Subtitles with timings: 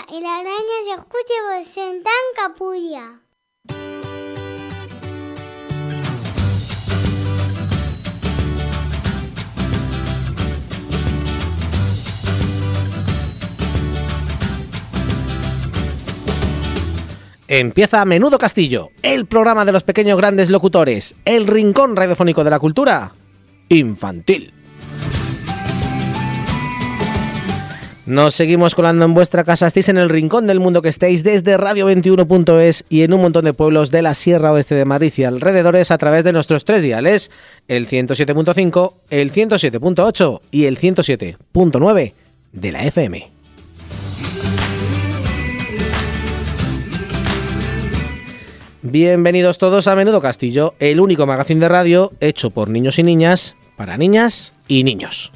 [0.00, 3.20] capulla y araña se escucha por sentar capulla.
[17.48, 22.60] Empieza Menudo Castillo, el programa de los pequeños grandes locutores, el rincón radiofónico de la
[22.60, 23.12] cultura
[23.68, 24.59] infantil.
[28.06, 31.58] Nos seguimos colando en vuestra casa, estéis en el rincón del mundo que estéis desde
[31.58, 35.90] radio21.es y en un montón de pueblos de la Sierra Oeste de Madrid y alrededores
[35.90, 37.30] a través de nuestros tres diales,
[37.68, 42.12] el 107.5, el 107.8 y el 107.9
[42.52, 43.30] de la FM.
[48.82, 53.56] Bienvenidos todos a Menudo Castillo, el único magazine de radio hecho por niños y niñas,
[53.76, 55.32] para niñas y niños.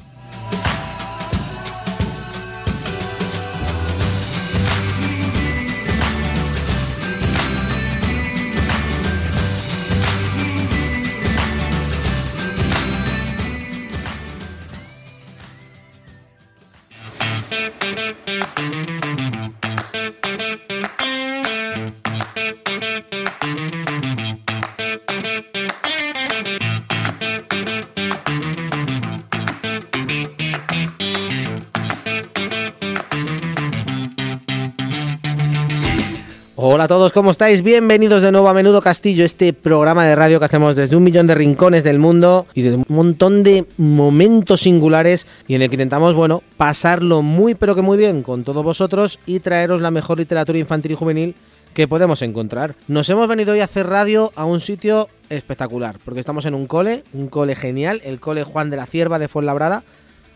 [36.85, 37.63] A todos, ¿cómo estáis?
[37.63, 41.25] Bienvenidos de nuevo a Menudo Castillo, este programa de radio que hacemos desde un millón
[41.25, 45.77] de rincones del mundo y de un montón de momentos singulares y en el que
[45.77, 50.19] intentamos, bueno, pasarlo muy pero que muy bien con todos vosotros y traeros la mejor
[50.19, 51.35] literatura infantil y juvenil
[51.73, 52.75] que podemos encontrar.
[52.87, 56.67] Nos hemos venido hoy a hacer radio a un sitio espectacular, porque estamos en un
[56.67, 59.83] cole, un cole genial, el cole Juan de la Cierva de Fuenlabrada,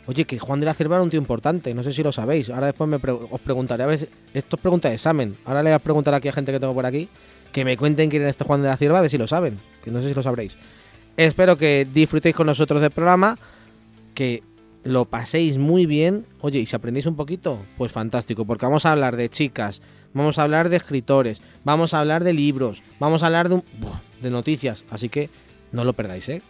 [0.10, 2.50] Oye, que Juan de la Cierva era un tío importante, no sé si lo sabéis.
[2.50, 5.36] Ahora después me os preguntaré, a ver, esto es pregunta de examen.
[5.46, 7.08] Ahora le voy a preguntar aquí a gente que tengo por aquí
[7.52, 9.60] que me cuenten quién es este Juan de la Cierva, a ver si lo saben,
[9.84, 10.58] que no sé si lo sabréis.
[11.16, 13.38] Espero que disfrutéis con nosotros del programa,
[14.16, 14.42] que
[14.84, 16.26] lo paséis muy bien.
[16.42, 19.84] Oye, y si aprendéis un poquito, pues fantástico, porque vamos a hablar de chicas,
[20.16, 23.64] vamos a hablar de escritores, vamos a hablar de libros, vamos a hablar de, un,
[24.24, 25.30] de noticias, así que
[25.72, 26.42] no lo perdáis, ¿eh?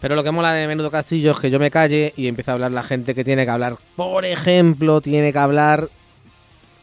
[0.00, 2.54] Pero lo que mola de Menudo Castillo es que yo me calle y empieza a
[2.54, 3.78] hablar la gente que tiene que hablar.
[3.96, 5.88] Por ejemplo, tiene que hablar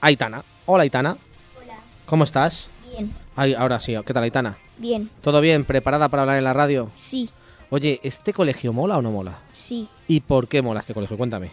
[0.01, 0.43] Aitana.
[0.65, 1.17] Hola, Aitana.
[1.61, 1.75] Hola.
[2.05, 2.69] ¿Cómo estás?
[2.91, 3.13] Bien.
[3.35, 3.95] Ay, ahora sí.
[4.05, 4.57] ¿Qué tal, Aitana?
[4.77, 5.09] Bien.
[5.21, 5.63] ¿Todo bien?
[5.63, 6.91] ¿Preparada para hablar en la radio?
[6.95, 7.29] Sí.
[7.69, 9.39] Oye, ¿este colegio mola o no mola?
[9.53, 9.87] Sí.
[10.07, 11.17] ¿Y por qué mola este colegio?
[11.17, 11.51] Cuéntame.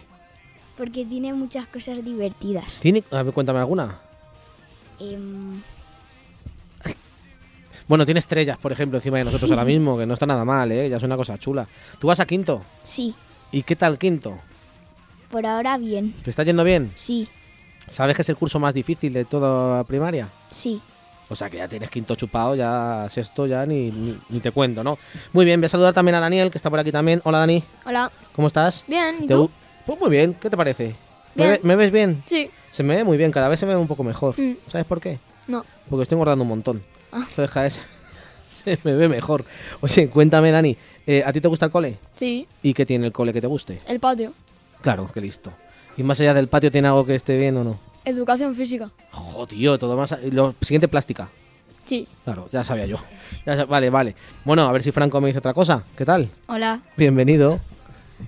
[0.77, 2.79] Porque tiene muchas cosas divertidas.
[2.81, 3.03] ¿Tiene...
[3.11, 3.99] A ver, cuéntame alguna.
[4.99, 5.61] Em,
[7.93, 10.71] Bueno, tiene estrellas, por ejemplo, encima de nosotros ahora mismo, que no está nada mal,
[10.71, 10.89] ¿eh?
[10.89, 11.67] Ya es una cosa chula.
[11.99, 12.63] ¿Tú vas a quinto?
[12.81, 13.13] sí.
[13.51, 14.39] ¿Y qué tal quinto?
[15.29, 16.11] Por ahora bien.
[16.23, 16.91] ¿Te está yendo bien?
[16.95, 17.27] Sí.
[17.87, 20.27] ¿Sabes que es el curso más difícil de toda primaria?
[20.49, 20.81] Sí.
[21.29, 24.83] O sea que ya tienes quinto chupado, ya sexto, ya ni, ni, ni te cuento,
[24.83, 24.97] ¿no?
[25.31, 27.21] Muy bien, voy a saludar también a Daniel, que está por aquí también.
[27.25, 28.11] Hola Dani, Hola.
[28.35, 28.85] ¿cómo estás?
[28.87, 29.51] Bien, ¿y ¿Te tú?
[29.85, 30.95] Pues muy bien, ¿qué te parece?
[31.35, 31.49] ¿Me, Bien.
[31.51, 32.23] ve- me ves bien?
[32.25, 32.49] Sí.
[32.71, 34.33] Se me ve muy bien, cada vez se me ve un poco mejor.
[34.39, 34.53] Mm.
[34.67, 35.19] ¿Sabes por qué?
[35.47, 35.63] No.
[35.91, 36.83] Porque estoy engordando un montón.
[37.13, 37.25] Ah.
[37.29, 37.81] Entonces,
[38.41, 39.45] se me ve mejor.
[39.81, 40.75] Oye, cuéntame, Dani,
[41.05, 41.97] ¿eh, ¿a ti te gusta el cole?
[42.15, 42.47] Sí.
[42.63, 43.77] ¿Y qué tiene el cole que te guste?
[43.87, 44.33] El patio.
[44.81, 45.53] Claro, que listo.
[45.95, 47.79] ¿Y más allá del patio tiene algo que esté bien o no?
[48.03, 48.89] Educación física.
[49.11, 50.17] Joder, todo más...
[50.31, 51.29] Lo siguiente, plástica.
[51.85, 52.07] Sí.
[52.23, 52.97] Claro, ya sabía yo.
[53.45, 54.15] Ya Vale, vale.
[54.43, 55.83] Bueno, a ver si Franco me dice otra cosa.
[55.95, 56.29] ¿Qué tal?
[56.47, 56.81] Hola.
[56.97, 57.59] Bienvenido.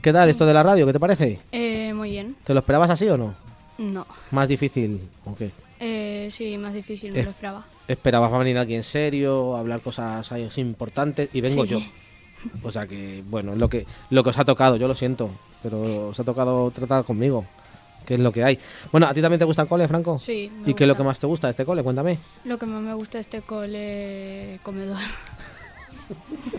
[0.01, 0.85] ¿Qué tal esto de la radio?
[0.85, 1.39] ¿Qué te parece?
[1.51, 2.35] Eh, muy bien.
[2.43, 3.33] ¿Te lo esperabas así o no?
[3.77, 4.05] No.
[4.31, 5.01] Más difícil.
[5.25, 5.51] ¿O qué?
[5.79, 7.23] Eh, sí, más difícil, me Eh.
[7.25, 7.65] lo esperaba.
[7.87, 11.69] Esperabas va a venir alguien serio, a hablar cosas así importantes y vengo Sí.
[11.69, 11.79] yo.
[12.63, 15.29] O sea que, bueno, es lo que, lo que os ha tocado, yo lo siento,
[15.63, 17.45] pero os ha tocado tratar conmigo,
[18.05, 18.59] que es lo que hay.
[18.91, 20.19] Bueno, ¿a ti también te gusta el cole, Franco?
[20.19, 20.51] Sí.
[20.63, 21.81] me ¿Y qué es lo que más te gusta de este cole?
[21.83, 22.19] Cuéntame.
[22.43, 24.97] Lo que más me gusta de este cole comedor.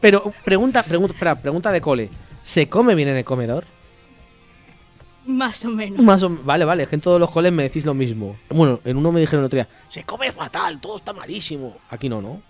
[0.00, 2.10] Pero, pregunta, pregunta, espera, pregunta de cole.
[2.42, 3.64] ¿Se come bien en el comedor?
[5.28, 6.00] Más o menos.
[6.00, 8.36] Más o- vale, vale, es que en todos los coles me decís lo mismo.
[8.48, 11.76] Bueno, en uno me dijeron el otro día, se come fatal, todo está malísimo.
[11.90, 12.40] Aquí no, ¿no?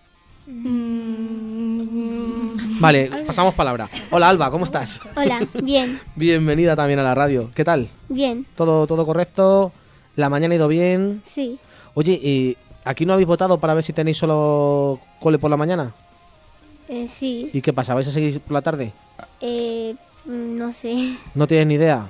[1.49, 3.89] Mm, Vale, pasamos palabra.
[4.11, 5.01] Hola Alba, ¿cómo estás?
[5.17, 5.41] Hola.
[5.63, 5.99] Bien.
[6.17, 7.51] Bienvenida también a la radio.
[7.55, 7.89] ¿Qué tal?
[8.09, 8.47] Bien.
[8.55, 9.73] ¿Todo, todo correcto?
[10.17, 11.21] ¿La mañana ha ido bien?
[11.25, 11.59] Sí.
[11.95, 15.93] Oye, eh, ¿Aquí no habéis votado para ver si tenéis solo cole por la mañana?
[16.89, 17.51] Eh, sí.
[17.53, 17.93] ¿Y qué pasa?
[17.95, 18.93] ¿Vais a seguir por la tarde?
[19.43, 19.95] Eh,
[20.25, 21.13] no sé.
[21.35, 22.09] ¿No tienes ni idea?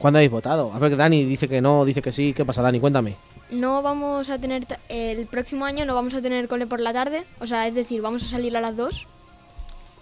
[0.00, 0.72] ¿Cuándo habéis votado?
[0.72, 2.32] A ver, Dani dice que no, dice que sí.
[2.32, 2.80] ¿Qué pasa, Dani?
[2.80, 3.16] Cuéntame.
[3.50, 7.26] No vamos a tener, el próximo año no vamos a tener cole por la tarde,
[7.38, 9.06] o sea, es decir, vamos a salir a las 2,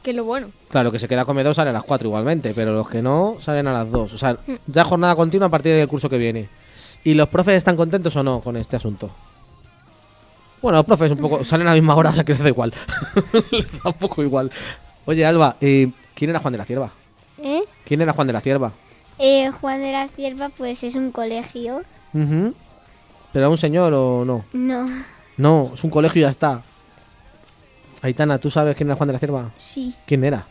[0.03, 0.51] que es lo bueno.
[0.69, 3.67] Claro, que se queda comedor sale a las 4 igualmente, pero los que no salen
[3.67, 4.13] a las 2.
[4.13, 6.49] O sea, ya jornada continua a partir del curso que viene.
[7.03, 9.11] ¿Y los profes están contentos o no con este asunto?
[10.63, 12.49] Bueno, los profes un poco salen a la misma hora, o sea que les da
[12.49, 12.73] igual.
[13.51, 14.53] les da un poco igual.
[15.07, 16.93] Oye, Alba, eh, ¿quién era Juan de la Cierva?
[17.43, 17.65] ¿Eh?
[17.85, 18.73] ¿Quién era Juan de la Cierva?
[19.19, 21.83] Eh, Juan de la Cierva, pues es un colegio.
[22.13, 22.55] ¿Pero
[23.35, 24.45] era un señor o no?
[24.53, 24.87] No.
[25.37, 26.63] No, es un colegio y ya está.
[28.03, 29.51] Aitana, ¿tú sabes quién era Juan de la Cierva?
[29.57, 29.95] Sí.
[30.07, 30.47] ¿Quién era?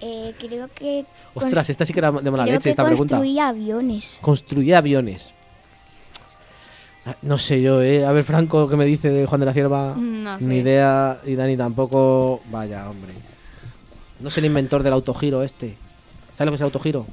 [0.00, 1.06] Eh, creo que.
[1.34, 3.16] Ostras, esta sí que era de mala creo leche que esta pregunta.
[3.16, 4.18] construía aviones.
[4.20, 5.34] Construía aviones.
[7.22, 8.04] No sé yo, ¿eh?
[8.04, 9.94] A ver, Franco, ¿qué me dice de Juan de la Cierva?
[9.96, 10.44] No sé.
[10.44, 11.20] Ni idea.
[11.24, 12.40] Y Dani tampoco.
[12.50, 13.12] Vaya, hombre.
[14.20, 15.76] No es el inventor del autogiro este.
[16.36, 17.06] ¿Sabes lo que es el autogiro?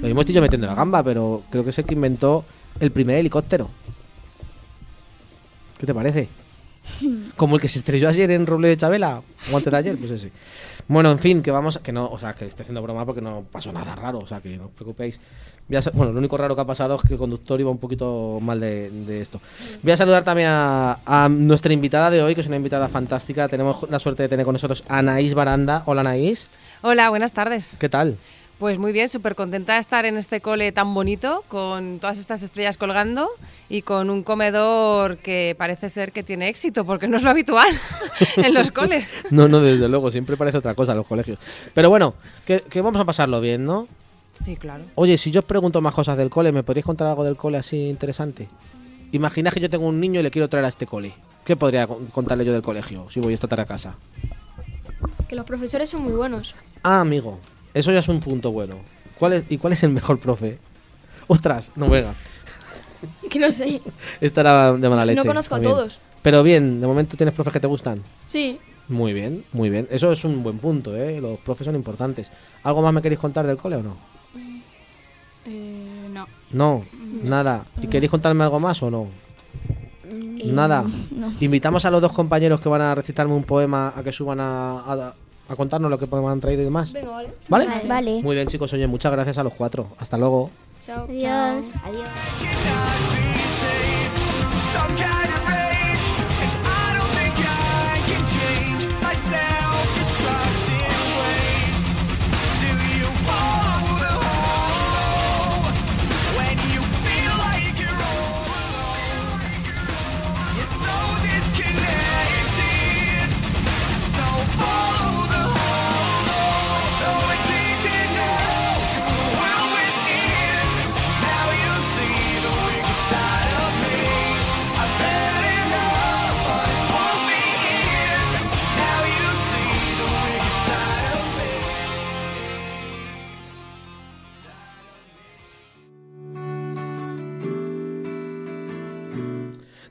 [0.00, 2.44] Lo mismo estoy yo metiendo la gamba, pero creo que es el que inventó
[2.80, 3.68] el primer helicóptero.
[5.78, 6.28] ¿Qué te parece?
[7.36, 9.22] Como el que se estrelló ayer en Roble de Chabela,
[9.52, 10.32] o antes de ayer, pues ese.
[10.88, 13.20] Bueno, en fin, que vamos, a- que no, o sea, que estoy haciendo broma porque
[13.20, 15.20] no pasó nada raro, o sea, que no os preocupéis.
[15.70, 18.38] A bueno, lo único raro que ha pasado es que el conductor iba un poquito
[18.40, 19.38] mal de, de esto.
[19.82, 23.48] Voy a saludar también a, a nuestra invitada de hoy, que es una invitada fantástica.
[23.48, 25.82] Tenemos la suerte de tener con nosotros a Anaís Baranda.
[25.84, 26.48] Hola, Anaís.
[26.80, 27.76] Hola, buenas tardes.
[27.78, 28.16] ¿Qué tal?
[28.58, 32.42] Pues muy bien, súper contenta de estar en este cole tan bonito, con todas estas
[32.42, 33.28] estrellas colgando
[33.68, 37.68] y con un comedor que parece ser que tiene éxito, porque no es lo habitual
[38.36, 39.12] en los coles.
[39.30, 41.38] No, no, desde luego, siempre parece otra cosa en los colegios.
[41.72, 42.14] Pero bueno,
[42.44, 43.86] que, que vamos a pasarlo bien, ¿no?
[44.44, 44.84] Sí, claro.
[44.96, 47.58] Oye, si yo os pregunto más cosas del cole, ¿me podríais contar algo del cole
[47.58, 48.48] así interesante?
[49.12, 51.14] Imagina que yo tengo un niño y le quiero traer a este cole.
[51.44, 53.94] ¿Qué podría con- contarle yo del colegio si voy esta tarde a casa?
[55.28, 56.54] Que los profesores son muy buenos.
[56.82, 57.38] Ah, amigo,
[57.78, 58.76] eso ya es un punto bueno.
[59.18, 60.58] ¿Cuál es, ¿Y cuál es el mejor profe?
[61.26, 62.14] Ostras, no venga.
[63.30, 63.80] Que no sé.
[64.20, 65.18] Estará de mala leche.
[65.18, 66.00] No conozco a todos.
[66.22, 68.02] Pero bien, de momento tienes profes que te gustan.
[68.26, 68.58] Sí.
[68.88, 69.86] Muy bien, muy bien.
[69.90, 71.20] Eso es un buen punto, ¿eh?
[71.20, 72.30] Los profes son importantes.
[72.64, 73.96] ¿Algo más me queréis contar del cole o no?
[75.46, 76.26] Eh, no.
[76.50, 76.84] No,
[77.22, 77.66] nada.
[77.80, 79.06] ¿Y queréis contarme algo más o no?
[80.44, 80.84] Nada.
[81.40, 84.80] Invitamos a los dos compañeros que van a recitarme un poema a que suban a,
[84.80, 85.14] a-
[85.48, 86.92] a contarnos lo que han traído y demás.
[86.92, 87.30] Venga, vale.
[87.48, 87.66] ¿Vale?
[87.86, 88.22] Vale.
[88.22, 88.72] Muy bien, chicos.
[88.72, 89.88] Oye, muchas gracias a los cuatro.
[89.98, 90.50] Hasta luego.
[90.80, 91.04] Chao.
[91.04, 91.74] Adiós.
[91.84, 93.27] Adiós.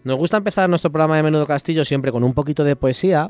[0.07, 3.29] Nos gusta empezar nuestro programa de Menudo Castillo siempre con un poquito de poesía.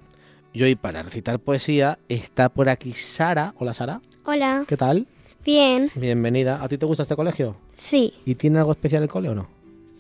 [0.53, 3.55] Y hoy, para recitar poesía, está por aquí Sara.
[3.57, 3.99] Hola, Sara.
[4.25, 4.63] Hola.
[4.67, 5.07] ¿Qué tal?
[5.43, 5.89] Bien.
[5.95, 6.63] Bienvenida.
[6.63, 7.57] ¿A ti te gusta este colegio?
[7.73, 8.13] Sí.
[8.27, 9.47] ¿Y tiene algo especial el cole o no?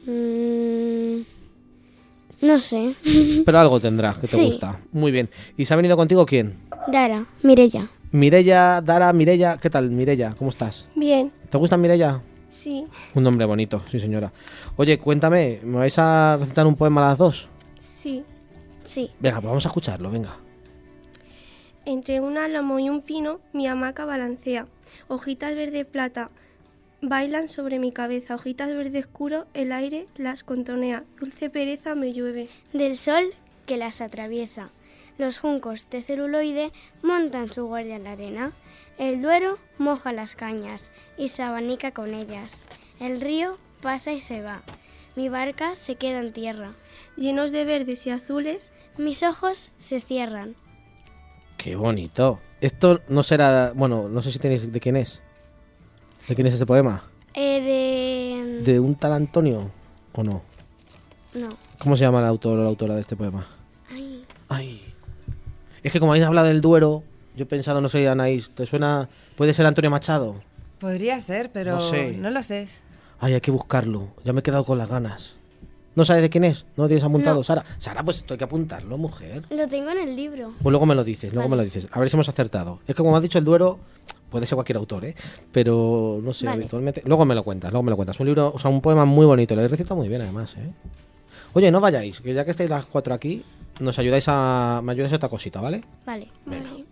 [0.05, 1.21] Mm,
[2.45, 2.93] no sé.
[3.43, 4.45] Pero algo tendrá que te Sí.
[4.45, 4.79] gusta.
[4.91, 5.31] Muy bien.
[5.57, 6.59] ¿Y se ha venido contigo quién?
[6.91, 7.89] Dara, Mirella.
[8.11, 9.57] Mirella, Dara, Mirella.
[9.57, 10.35] ¿Qué tal, Mirella?
[10.37, 10.89] ¿Cómo estás?
[10.93, 12.21] Bien, ¿Te gusta Mirella?
[12.57, 12.85] Sí,
[13.15, 14.31] Un nombre bonito, sí señora.
[14.77, 17.47] Oye, cuéntame, ¿me vais a recitar un poema a las dos?
[17.79, 18.23] sí.
[18.83, 19.11] Sí.
[19.19, 20.37] Venga, pues vamos a escucharlo, venga.
[21.85, 24.65] Entre un álamo y un pino mi hamaca balancea.
[25.09, 26.29] Hojitas verde plata
[27.01, 28.35] bailan sobre mi cabeza.
[28.35, 31.03] Hojitas verde oscuro el aire las contonea.
[31.19, 32.47] Dulce pereza me llueve.
[32.71, 33.33] Del sol
[33.65, 34.69] que las atraviesa.
[35.17, 36.71] Los juncos de celuloide
[37.03, 38.53] montan su guardia en la arena.
[38.97, 42.63] El duero moja las cañas y se abanica con ellas.
[42.99, 44.63] El río pasa y se va.
[45.15, 46.71] Mi barca se queda en tierra.
[47.15, 50.55] Llenos de verdes y azules, Mis ojos se cierran.
[51.57, 52.39] Qué bonito.
[52.61, 55.21] Esto no será, bueno, no sé si tenéis de quién es.
[56.27, 57.03] ¿De quién es este poema?
[57.35, 58.71] Eh, de...
[58.71, 59.69] ¿De un tal Antonio
[60.13, 60.41] o no?
[61.35, 61.49] No.
[61.77, 63.47] ¿Cómo se llama el autor o la autora de este poema?
[63.91, 64.81] Ay, Ay.
[65.83, 67.03] Es que como habéis hablado del Duero,
[67.37, 69.07] yo he pensado, no sé, Anaís, ¿te suena?
[69.35, 70.35] ¿Puede ser Antonio Machado?
[70.79, 72.11] Podría ser, pero No sé.
[72.13, 72.65] no lo sé.
[73.19, 74.09] Ay, hay que buscarlo.
[74.25, 75.35] Ya me he quedado con las ganas.
[75.95, 76.65] ¿No sabes de quién es?
[76.75, 77.63] ¿No lo tienes apuntado, Sara?
[77.79, 79.43] Sara, pues esto hay que apuntarlo, mujer.
[79.49, 80.51] Lo tengo en el libro.
[80.61, 81.87] Pues luego me lo dices, luego me lo dices.
[81.91, 82.79] A ver si hemos acertado.
[82.87, 83.79] Es que como has dicho, el Duero
[84.29, 85.15] puede ser cualquier autor, ¿eh?
[85.51, 86.61] Pero no sé, Vale.
[86.61, 87.01] habitualmente.
[87.05, 88.19] Luego me lo cuentas, luego me lo cuentas.
[88.19, 89.55] Un libro, o sea, un poema muy bonito.
[89.55, 90.71] Lo he recitado muy bien, además, ¿eh?
[91.53, 93.43] Oye, no vayáis, que ya que estáis las cuatro aquí,
[93.79, 94.81] nos ayudáis a.
[94.83, 95.83] Me ayudáis a otra cosita, ¿vale?
[96.05, 96.27] Vale.
[96.45, 96.85] Vale.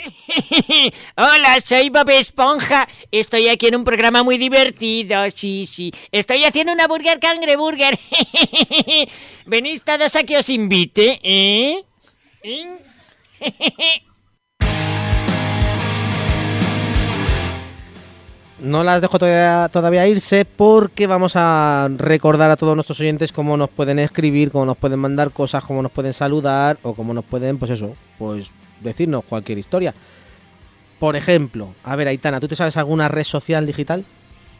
[1.16, 2.88] Hola, soy Bob Esponja.
[3.10, 5.22] Estoy aquí en un programa muy divertido.
[5.34, 5.92] Sí, sí.
[6.12, 7.98] Estoy haciendo una burger cangreburger.
[9.46, 11.84] Venís todos a que os invite, ¿eh?
[12.42, 12.78] ¿Eh?
[18.62, 23.56] No las dejo todavía, todavía irse porque vamos a recordar a todos nuestros oyentes cómo
[23.56, 27.24] nos pueden escribir, cómo nos pueden mandar cosas, cómo nos pueden saludar o cómo nos
[27.24, 28.50] pueden, pues eso, pues
[28.80, 29.94] decirnos cualquier historia.
[30.98, 34.04] Por ejemplo, a ver, Aitana, ¿tú te sabes alguna red social digital?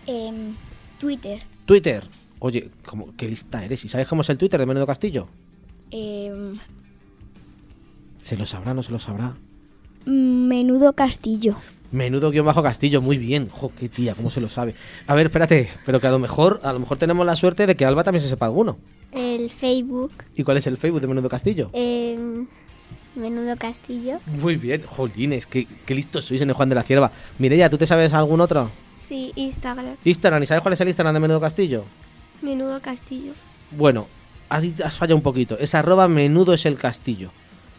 [0.07, 0.55] Em,
[0.99, 1.41] Twitter.
[1.67, 2.05] Twitter.
[2.39, 3.85] Oye, ¿cómo, ¿qué lista eres?
[3.85, 5.29] ¿Y sabes cómo es el Twitter de Menudo Castillo?
[5.91, 6.59] Em,
[8.21, 9.35] ¿Se lo sabrá no se lo sabrá?
[10.07, 11.57] menudo castillo.
[11.93, 13.49] Menudo guion bajo Castillo, muy bien.
[13.51, 14.75] Jo, qué tía, cómo se lo sabe.
[15.09, 17.75] A ver, espérate, pero que a lo mejor, a lo mejor tenemos la suerte de
[17.77, 18.79] que Alba también se sepa alguno.
[19.13, 20.13] El Facebook.
[20.37, 21.71] ¿Y cuál es el Facebook de Menudo Castillo?
[21.73, 22.47] em,
[23.15, 24.19] menudo castillo.
[24.27, 27.11] Muy bien, jolines, qué, qué listos sois en el Juan de la Cierva.
[27.39, 28.71] Mireya, ¿tú te sabes algún otro?
[29.09, 29.97] Sí, Instagram.
[30.05, 31.85] Instagram, ¿y sabes cuál es el Instagram de Menudo Castillo?
[32.43, 33.33] Menudo castillo.
[33.73, 34.07] Bueno,
[34.49, 35.59] has, has fallado un poquito.
[35.59, 37.31] Es arroba menudo es el castillo.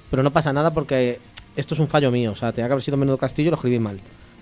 [0.10, 1.20] Pero no pasa nada porque
[1.56, 2.32] esto es un fallo mío.
[2.32, 4.00] O sea, tenía que haber sido menudo castillo y lo escribí mal.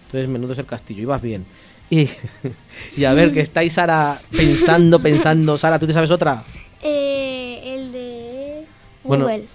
[0.08, 1.04] Entonces, menudo es el castillo.
[1.04, 1.46] Ibas bien.
[1.90, 2.10] Y,
[2.98, 5.58] y a ver, que estáis, Sara, pensando, pensando.
[5.58, 6.44] Sara, ¿tú te sabes otra?
[6.82, 8.66] Eh, el de
[9.04, 9.46] Bueno, Google.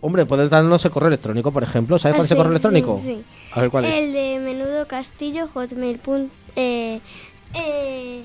[0.00, 1.98] Hombre, puedes darnos el correo electrónico, por ejemplo.
[1.98, 2.98] ¿Sabes Ah, cuál es el sí, correo electrónico?
[2.98, 3.22] sí, sí.
[3.52, 4.12] A ver cuál el es.
[4.12, 5.98] de menudo castillo hotmail.
[6.56, 7.00] eh,
[7.54, 8.24] eh,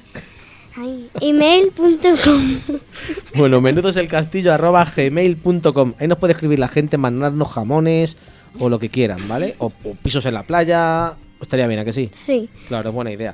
[1.22, 2.60] email.com.
[3.36, 5.94] Bueno, menudo es el castillo arroba gmail.com.
[6.00, 8.18] Ahí nos puede escribir la gente, mandarnos jamones
[8.60, 9.56] o lo que quieran, ¿vale?
[9.58, 11.14] O, o pisos en la playa.
[11.42, 12.10] Estaría bien, ¿a que sí?
[12.14, 12.50] Sí.
[12.68, 13.34] Claro, es buena idea.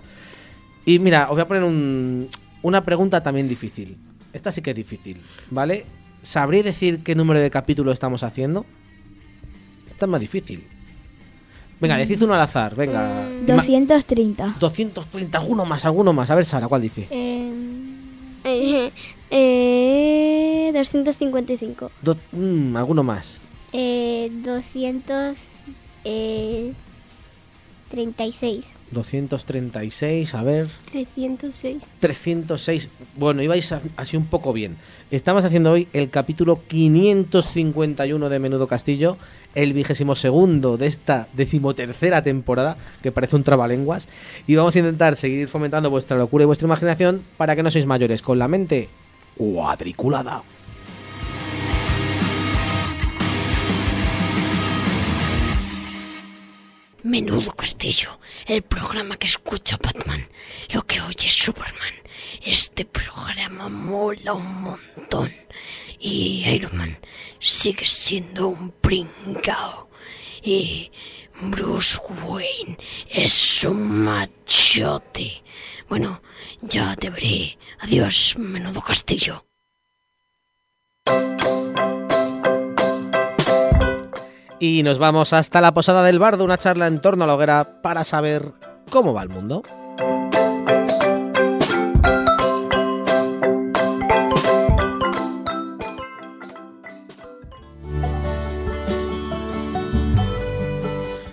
[0.85, 2.29] Y mira, os voy a poner un-
[2.61, 3.97] una pregunta también difícil.
[4.31, 5.17] Esta sí que es difícil,
[5.51, 5.85] ¿vale?
[6.21, 8.65] ¿Sabré decir qué número de capítulo estamos haciendo?
[9.89, 10.63] Está más difícil.
[11.79, 13.25] Venga, decid uno al azar, venga.
[13.45, 14.55] 230.
[14.59, 16.29] 230, alguno más, alguno más.
[16.29, 17.07] A ver, Sara, ¿cuál dice?
[17.09, 17.53] Eh,
[18.43, 18.91] eh,
[19.31, 21.91] eh, 255.
[22.01, 22.17] Do,
[22.77, 23.39] ¿Alguno más?
[23.71, 25.37] 200...
[27.89, 28.65] 36.
[28.91, 30.67] 236, a ver.
[30.91, 31.87] 306.
[31.99, 32.89] 306.
[33.15, 34.77] Bueno, ibais así un poco bien.
[35.11, 39.17] Estamos haciendo hoy el capítulo 551 de Menudo Castillo,
[39.55, 44.07] el vigésimo segundo de esta decimotercera temporada, que parece un trabalenguas.
[44.47, 47.85] Y vamos a intentar seguir fomentando vuestra locura y vuestra imaginación para que no sois
[47.85, 48.89] mayores con la mente
[49.35, 50.43] cuadriculada.
[57.09, 60.29] Menudo castillo, el programa que escucha Batman,
[60.69, 61.95] lo que oye Superman.
[62.43, 65.33] Este programa mola un montón.
[65.97, 66.99] Y Iron Man
[67.39, 69.89] sigue siendo un pringao.
[70.43, 70.91] Y
[71.41, 71.97] Bruce
[72.27, 72.77] Wayne
[73.09, 75.41] es un machote.
[75.87, 76.21] Bueno,
[76.61, 77.57] ya te veré.
[77.79, 79.43] Adiós, menudo castillo.
[84.59, 87.81] Y nos vamos hasta la posada del bardo, una charla en torno a la hoguera
[87.81, 88.51] para saber
[88.89, 89.63] cómo va el mundo.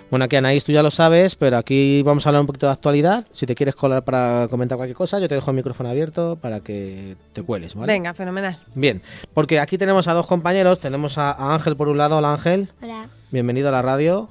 [0.09, 2.71] Bueno, aquí Anaís, tú ya lo sabes, pero aquí vamos a hablar un poquito de
[2.71, 3.25] actualidad.
[3.31, 6.61] Si te quieres colar para comentar cualquier cosa, yo te dejo el micrófono abierto para
[6.61, 7.91] que te cueles, ¿vale?
[7.91, 8.57] Venga, fenomenal.
[8.73, 9.01] Bien,
[9.33, 10.79] porque aquí tenemos a dos compañeros.
[10.79, 12.17] Tenemos a, a Ángel por un lado.
[12.17, 13.09] Hola Ángel, Hola.
[13.31, 14.29] Bienvenido a la radio.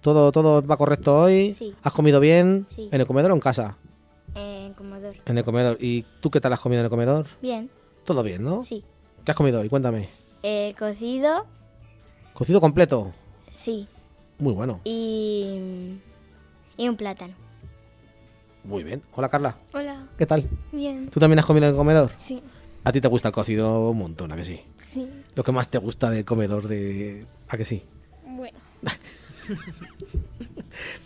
[0.00, 1.52] ¿Todo, todo va correcto hoy?
[1.52, 1.74] Sí.
[1.82, 2.66] ¿Has comido bien?
[2.68, 2.88] Sí.
[2.92, 3.76] ¿En el comedor o en casa?
[4.34, 5.18] En Comodoro.
[5.26, 5.76] En el comedor.
[5.80, 7.26] ¿Y tú qué tal has comido en el comedor?
[7.42, 7.70] Bien.
[8.04, 8.62] Todo bien, ¿no?
[8.62, 8.84] Sí.
[9.24, 9.68] ¿Qué has comido hoy?
[9.68, 10.08] Cuéntame.
[10.42, 11.46] Eh, cocido.
[12.32, 13.12] Cocido completo.
[13.52, 13.88] Sí.
[14.38, 14.80] Muy bueno.
[14.84, 15.98] Y.
[16.76, 17.34] Y un plátano.
[18.62, 19.02] Muy bien.
[19.14, 19.56] Hola Carla.
[19.72, 20.06] Hola.
[20.16, 20.48] ¿Qué tal?
[20.72, 21.08] Bien.
[21.10, 22.12] ¿Tú también has comido en el comedor?
[22.16, 22.42] Sí.
[22.84, 24.60] A ti te gusta el cocido un montón, ¿a que sí?
[24.80, 25.10] Sí.
[25.34, 27.26] Lo que más te gusta del comedor de...
[27.48, 27.82] ¿A que sí?
[28.28, 28.58] Bueno.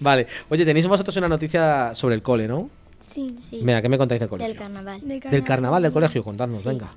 [0.01, 0.27] Vale.
[0.49, 2.69] Oye, tenéis vosotros una noticia sobre el cole, ¿no?
[3.01, 3.35] Sí.
[3.39, 3.61] Sí.
[3.63, 4.49] Mira, ¿qué me contáis del colegio?
[4.49, 5.01] Del carnaval.
[5.03, 6.69] Del Del carnaval del colegio, contadnos, Sí.
[6.69, 6.93] venga.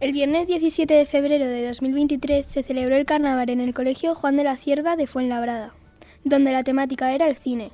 [0.00, 4.36] El viernes 17 de febrero de 2023 se celebró el carnaval en el Colegio Juan
[4.36, 5.74] de la Cierva de Fuenlabrada,
[6.22, 7.72] donde la temática era el cine.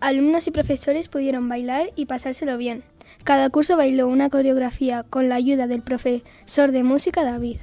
[0.00, 2.82] Alumnos y profesores pudieron bailar y pasárselo bien.
[3.24, 7.60] Cada curso bailó una coreografía con la ayuda del profesor de música David.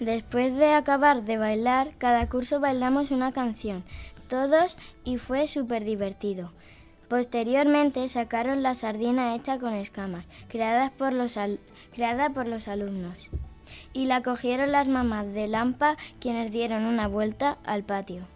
[0.00, 3.84] Después de acabar de bailar, cada curso bailamos una canción,
[4.28, 6.50] todos, y fue súper divertido.
[7.08, 11.38] Posteriormente sacaron la sardina hecha con escamas, creadas por los
[11.92, 13.30] creada por los alumnos.
[13.92, 18.26] Y la cogieron las mamás de Lampa, quienes dieron una vuelta al patio.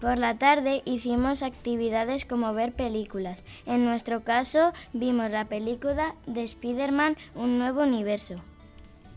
[0.00, 3.42] Por la tarde hicimos actividades como ver películas.
[3.66, 8.36] En nuestro caso, vimos la película de Spider-Man Un nuevo universo.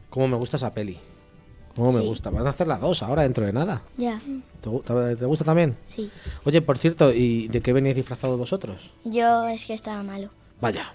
[0.09, 0.99] ¿Cómo me gusta esa peli?
[1.75, 2.07] ¿Cómo me Sí.
[2.07, 2.29] gusta?
[2.29, 3.81] Van a hacer las dos ahora dentro de nada.
[3.97, 4.19] Ya,
[4.61, 5.77] ¿Te, gu- te- gusta también?
[5.85, 6.09] sí.
[6.45, 8.91] Oye, por cierto, ¿y de qué venís disfrazados vosotros?
[9.03, 10.29] Yo es que estaba malo.
[10.61, 10.93] Vaya.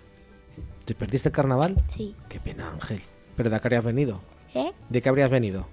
[0.87, 1.83] ¿Te perdiste el carnaval?
[1.89, 2.15] Sí.
[2.29, 3.01] Qué pena, Ángel.
[3.37, 4.21] ¿Pero de qué habrías venido?
[4.55, 4.73] ¿Eh?
[4.89, 5.67] ¿De qué habrías venido?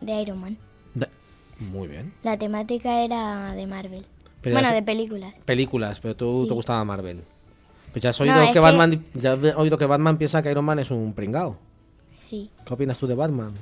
[0.00, 0.58] De Iron Man.
[0.94, 1.08] De-
[1.58, 2.12] Muy bien.
[2.22, 4.04] La temática era de Marvel.
[4.42, 5.34] Pero bueno, de películas.
[5.46, 6.48] Películas, pero tú Sí.
[6.48, 7.24] te gustaba Marvel.
[7.92, 10.42] Pues ya has No, oído es que que- Batman ya has oído que Batman piensa
[10.42, 11.56] que Iron Man es un pringao.
[12.20, 12.50] Sí.
[12.66, 13.52] ¿Qué opinas tú de Batman?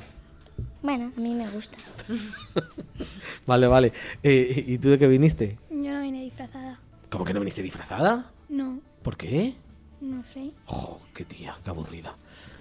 [0.83, 1.79] Bueno, a mí me gusta.
[3.47, 3.93] Vale, vale.
[4.23, 5.59] Eh, ¿Y tú de qué viniste?
[5.71, 6.79] Yo no vine disfrazada.
[7.11, 8.31] ¿Cómo que no viniste disfrazada?
[8.49, 9.55] No, ¿Por qué?
[10.01, 10.51] no sé.
[10.67, 12.15] Oh, qué tía, qué aburrida.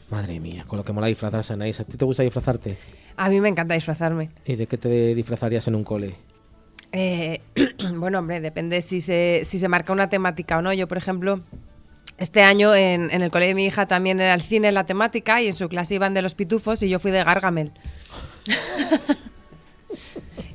[0.10, 1.80] Madre mía, con lo que mola disfrazarse, Anaís.
[1.80, 2.78] ¿A ti te gusta disfrazarte?
[3.18, 4.30] A mí me encanta disfrazarme.
[4.46, 6.16] ¿Y de qué te disfrazarías en un cole?
[6.92, 7.42] Eh,
[7.96, 10.74] bueno, hombre, depende si se, si se marca una temática o no.
[10.74, 11.42] Yo, por ejemplo,
[12.22, 15.42] este año en, en el colegio de mi hija también era el cine la temática
[15.42, 17.72] y en su clase iban de los pitufos y yo fui de Gargamel.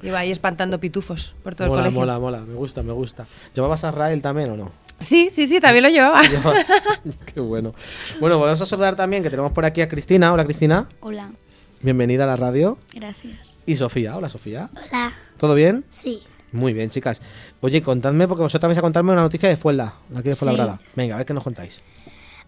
[0.03, 2.01] Iba ahí espantando pitufos por todo mola, el colegio.
[2.01, 2.41] mola, mola.
[2.43, 3.27] Me gusta, me gusta.
[3.55, 4.71] ¿Llevabas a Rael también o no?
[4.99, 6.23] Sí, sí, sí, también lo llevaba.
[7.35, 7.75] Qué bueno.
[8.21, 10.33] Bueno, vamos a saludar también que tenemos por aquí a Cristina.
[10.33, 10.89] Hola, Cristina.
[11.01, 11.31] Hola,
[11.81, 12.79] Bienvenida a la radio.
[12.95, 13.35] gracias.
[13.67, 14.17] Y Sofía.
[14.17, 14.71] Hola, Sofía.
[14.75, 15.13] Hola.
[15.39, 15.85] ¿Todo bien?
[15.91, 16.23] Sí.
[16.57, 17.21] Muy bien, chicas.
[17.61, 20.81] Oye, contadme, porque vosotros vais a contarme una noticia de Fuenla, aquí de Fuenlabrada.
[20.95, 21.83] Venga, a ver qué nos contáis.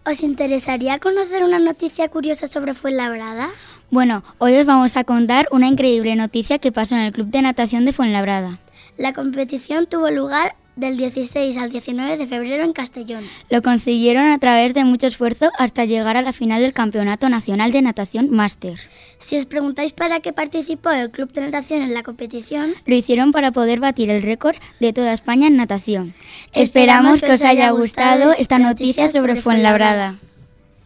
[0.05, 3.49] ¿Os interesaría conocer una noticia curiosa sobre Fuenlabrada?
[3.91, 7.41] Bueno, hoy os vamos a contar una increíble noticia que pasó en el Club de
[7.41, 8.57] Natación de Fuenlabrada.
[8.97, 13.23] La competición tuvo lugar del 16 al 19 de febrero en Castellón.
[13.49, 17.71] Lo consiguieron a través de mucho esfuerzo hasta llegar a la final del Campeonato Nacional
[17.71, 18.79] de Natación Máster.
[19.17, 23.31] Si os preguntáis para qué participó el Club de Natación en la competición, Lo hicieron
[23.31, 26.13] para poder batir el récord de toda España en natación.
[26.53, 30.19] Esperamos que os haya gustado esta noticia sobre Fuenlabrada.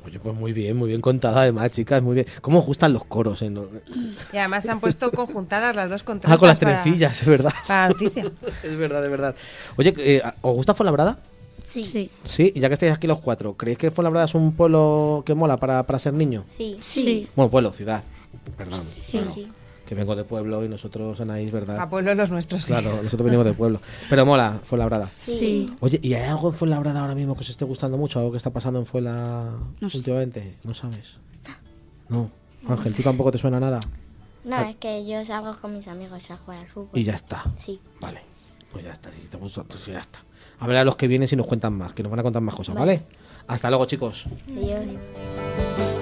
[0.05, 2.27] Oye, pues muy bien, muy bien contada además, chicas, muy bien.
[2.41, 3.41] ¿Cómo gustan los coros?
[3.41, 3.67] En los-
[4.33, 7.53] Y además se han puesto conjuntadas las dos con Ah, con las trencillas, es verdad.
[7.67, 8.31] Para la noticia.
[8.63, 9.35] es verdad, es verdad.
[9.77, 11.19] Oye, eh, ¿os gusta Fuenlabrada?
[11.63, 11.85] sí.
[11.85, 12.09] Sí.
[12.25, 15.33] Sí, y ya que estáis aquí los cuatro, ¿creéis que Fuenlabrada es un pueblo que
[15.35, 16.43] mola para, para ser niño?
[16.49, 16.77] Sí.
[16.81, 17.27] Sí.
[17.35, 18.03] Bueno, pueblo, ciudad.
[18.57, 18.79] Perdón.
[18.81, 19.47] Sí, Bueno, sí.
[19.93, 21.77] Que vengo de pueblo y nosotros, Anaís, ¿verdad?
[21.79, 22.63] A pueblos los nuestros.
[22.63, 22.71] sí.
[22.71, 23.79] Claro, nosotros venimos de pueblo.
[24.09, 25.07] Pero mola, Fuenlabrada.
[25.21, 25.71] Sí.
[25.81, 28.17] Oye, ¿y hay algo en Fuenlabrada ahora mismo que os esté gustando mucho?
[28.17, 29.97] ¿Algo que está pasando en Fuenla No sé.
[29.97, 30.57] últimamente?
[30.63, 31.17] ¿No sabes?
[32.09, 32.31] No.
[32.67, 33.79] Ángel, ¿tú tampoco te suena nada?
[34.45, 36.89] No, es que yo salgo con mis amigos a jugar al fútbol.
[36.93, 37.43] Y ya está.
[37.57, 37.79] Sí.
[38.01, 38.21] Vale.
[38.71, 40.19] Pues ya está, si te gusta, pues ya está.
[40.59, 42.41] A ver a los que vienen si nos cuentan más, que nos van a contar
[42.41, 43.03] más cosas, ¿vale?
[43.47, 44.25] Hasta luego, chicos.
[44.49, 45.92] Adiós.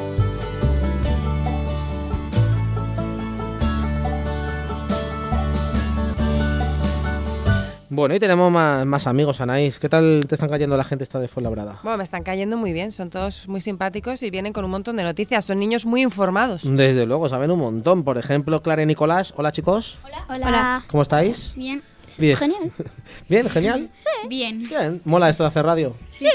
[7.93, 9.77] Bueno, y tenemos más, más amigos, Anaís.
[9.77, 11.81] ¿Qué tal te están cayendo la gente esta de Fuenlabrada?
[11.83, 14.95] Bueno, me están cayendo muy bien, son todos muy simpáticos y vienen con un montón
[14.95, 15.43] de noticias.
[15.43, 16.61] Son niños muy informados.
[16.63, 18.05] Desde luego, saben un montón.
[18.05, 19.33] Por ejemplo, Clara y Nicolás.
[19.35, 19.99] Hola, chicos.
[20.29, 20.85] Hola.
[20.87, 21.51] ¿Cómo estáis?
[21.53, 21.83] Bien.
[22.17, 22.37] Bien.
[22.37, 22.71] Genial.
[23.27, 23.91] Bien, genial.
[24.29, 24.69] Bien.
[24.69, 25.01] Bien.
[25.03, 25.93] ¿Mola esto de hacer radio?
[26.07, 26.29] Sí.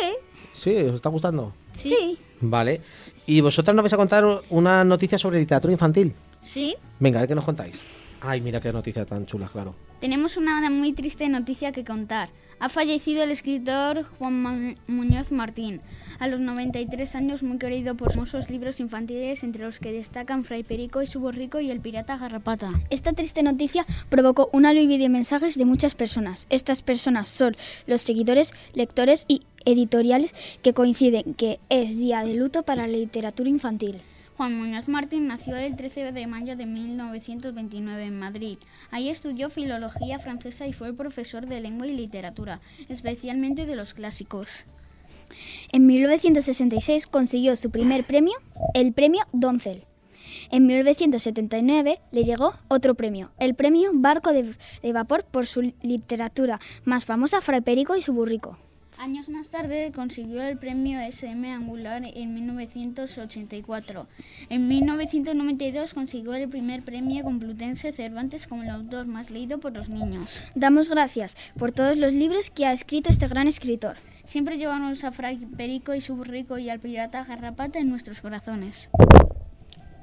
[0.52, 1.54] Sí, ¿os está gustando?
[1.72, 2.18] Sí.
[2.42, 2.82] Vale.
[3.26, 6.12] ¿Y vosotras nos vais a contar una noticia sobre literatura infantil?
[6.42, 6.76] Sí.
[7.00, 7.80] Venga, a ver qué nos contáis.
[8.20, 9.74] Ay, mira qué noticia tan chula, claro.
[10.00, 12.28] Tenemos una muy triste noticia que contar.
[12.58, 15.80] Ha fallecido el escritor Juan Muñoz Martín,
[16.18, 20.62] a los 93 años muy querido por famosos libros infantiles entre los que destacan Fray
[20.62, 22.72] Perico y su borrico y El pirata Garrapata.
[22.88, 26.46] Esta triste noticia provocó un alivio de mensajes de muchas personas.
[26.48, 32.62] Estas personas son los seguidores, lectores y editoriales que coinciden que es día de luto
[32.62, 34.00] para la literatura infantil.
[34.36, 38.58] Juan Muñoz Martín nació el 13 de mayo de 1929 en Madrid.
[38.90, 44.66] Ahí estudió filología francesa y fue profesor de lengua y literatura, especialmente de los clásicos.
[45.72, 48.34] En 1966 consiguió su primer premio,
[48.74, 49.84] el premio Doncel.
[50.50, 56.60] En 1979 le llegó otro premio, el premio Barco de, de Vapor por su literatura
[56.84, 58.58] más famosa, Fray Perico y su burrico.
[58.98, 64.06] Años más tarde consiguió el premio SM Angular en 1984.
[64.48, 69.90] En 1992 consiguió el primer premio Complutense Cervantes como el autor más leído por los
[69.90, 70.40] niños.
[70.54, 73.96] Damos gracias por todos los libros que ha escrito este gran escritor.
[74.24, 78.88] Siempre llevamos a Fray Perico y su burrico y al pirata Garrapata en nuestros corazones.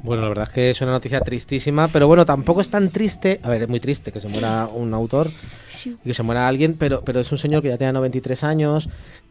[0.04, 3.40] Bueno, la verdad es que es una noticia tristísima, pero bueno, tampoco es tan triste.
[3.42, 5.32] A ver, es muy triste que se muera un autor
[5.86, 8.90] y que se muera alguien, pero, pero es un señor que ya tiene 93 años,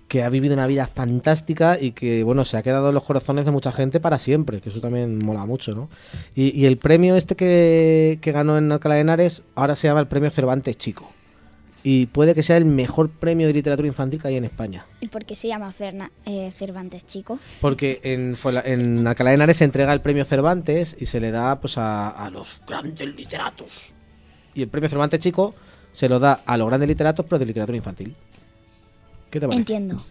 [0.09, 3.45] que ha vivido una vida fantástica y que, bueno, se ha quedado en los corazones
[3.45, 5.91] de mucha gente para siempre, que eso también mola mucho, ¿no?
[6.35, 10.01] Y, y el premio este que, que ganó en Alcalá de Henares ahora se llama
[10.01, 11.07] el Premio Cervantes Chico.
[11.85, 14.87] Y puede que sea el mejor premio de literatura infantil que hay en España.
[15.01, 17.41] ¿Y por qué se llama Ferna- eh, Cervantes Chico?
[17.61, 21.61] Porque en, en Alcalá de Henares se entrega el premio Cervantes y se le da
[21.61, 23.69] pues a, a los grandes literatos.
[24.55, 25.55] Y el premio Cervantes chico
[25.91, 28.15] se lo da a los grandes literatos, pero de literatura infantil.
[29.31, 29.61] ¿Qué te parece?
[29.61, 30.05] Entiendo.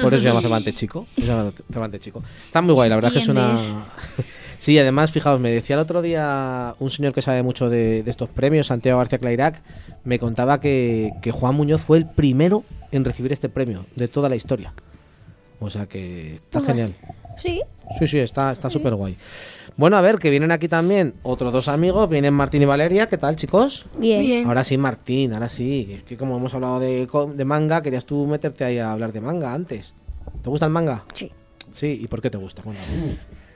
[0.00, 1.06] Por eso se llama Cervantes chico.
[1.14, 2.22] se llama Cervantes chico.
[2.46, 3.54] Está muy guay, la verdad que es una...
[4.58, 8.10] Sí, además, fijaos, me decía el otro día un señor que sabe mucho de, de
[8.10, 9.62] estos premios, Santiago García Clairac,
[10.04, 14.28] me contaba que, que Juan Muñoz fue el primero en recibir este premio de toda
[14.28, 14.72] la historia.
[15.60, 16.94] O sea que está genial.
[17.36, 17.62] Sí.
[17.98, 19.16] Sí, sí, está está súper guay.
[19.76, 23.06] Bueno, a ver, que vienen aquí también otros dos amigos, vienen Martín y Valeria.
[23.06, 23.86] ¿Qué tal, chicos?
[23.96, 24.20] Bien.
[24.20, 24.46] Bien.
[24.46, 25.88] Ahora sí, Martín, ahora sí.
[25.92, 29.12] Es que como hemos hablado de, co- de manga, querías tú meterte ahí a hablar
[29.12, 29.94] de manga antes.
[30.42, 31.04] ¿Te gusta el manga?
[31.12, 31.30] Sí.
[31.72, 32.62] Sí, ¿y por qué te gusta?
[32.62, 32.88] Cuéntame.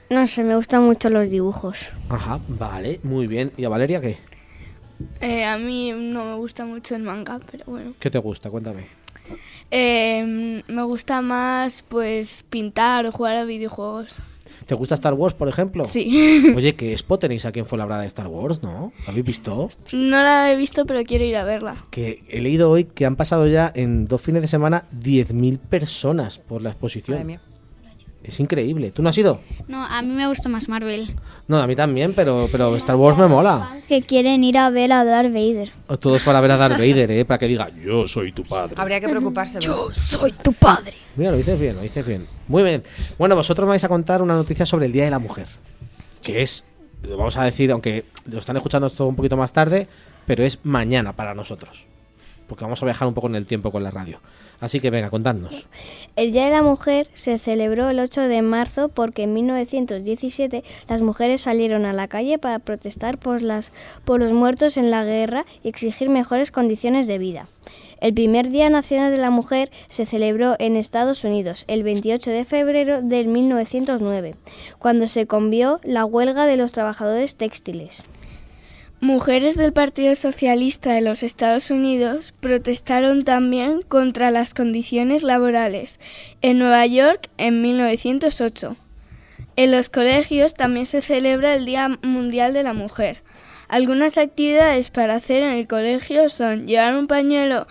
[0.09, 1.89] No sé, me gustan mucho los dibujos.
[2.09, 3.51] Ajá, vale, muy bien.
[3.57, 4.17] ¿Y a Valeria qué?
[5.21, 7.93] Eh, a mí no me gusta mucho el manga, pero bueno.
[7.99, 8.49] ¿Qué te gusta?
[8.49, 8.85] Cuéntame.
[9.71, 14.21] Eh, me gusta más pues pintar o jugar a videojuegos.
[14.65, 15.83] ¿Te gusta Star Wars, por ejemplo?
[15.85, 16.53] Sí.
[16.55, 18.93] Oye, que Expo tenéis aquí en Fuenlabrada de Star Wars, ¿no?
[19.05, 19.71] ¿Lo habéis visto?
[19.91, 21.85] No la he visto, pero quiero ir a verla.
[21.89, 26.39] Que he leído hoy que han pasado ya en dos fines de semana 10.000 personas
[26.39, 27.17] por la exposición.
[27.17, 27.41] Madre mía.
[28.23, 28.91] Es increíble.
[28.91, 29.41] ¿Tú no has ido?
[29.67, 31.13] No, a mí me gusta más Marvel.
[31.47, 33.77] No, a mí también, pero, pero Star Wars me mola.
[33.87, 35.71] Que quieren ir a ver a Darth Vader.
[35.99, 37.25] Todos para ver a Darth Vader, ¿eh?
[37.25, 38.75] Para que diga, yo soy tu padre.
[38.77, 39.59] Habría que preocuparse.
[39.59, 39.75] ¿verdad?
[39.91, 40.93] soy tu padre.
[41.17, 42.25] Mira, lo dices bien, lo dices bien.
[42.47, 42.83] Muy bien.
[43.17, 45.47] Bueno, vosotros me vais a contar una noticia sobre el Día de la Mujer.
[46.21, 46.63] Que es,
[47.01, 49.89] lo vamos a decir, aunque lo están escuchando esto un poquito más tarde,
[50.25, 51.87] pero es mañana para nosotros.
[52.53, 54.19] Porque vamos a viajar un poco en el tiempo con la radio.
[54.59, 55.65] Así que venga, contadnos.
[56.15, 61.01] El Día de la Mujer se celebró el 8 de marzo porque en 1917 las
[61.01, 63.71] mujeres salieron a la calle para protestar por, las,
[64.05, 67.47] por los muertos en la guerra y exigir mejores condiciones de vida.
[67.99, 72.45] El primer Día Nacional de la Mujer se celebró en Estados Unidos el 28 de
[72.45, 74.35] febrero del 1909,
[74.77, 78.03] cuando se convió la huelga de los trabajadores textiles.
[79.03, 85.99] Mujeres del Partido Socialista de los Estados Unidos protestaron también contra las condiciones laborales
[86.41, 88.77] en Nueva York en 1908.
[89.57, 93.23] En los colegios también se celebra el Día Mundial de la Mujer.
[93.67, 97.67] Algunas actividades para hacer en el colegio son llevar un pañuelo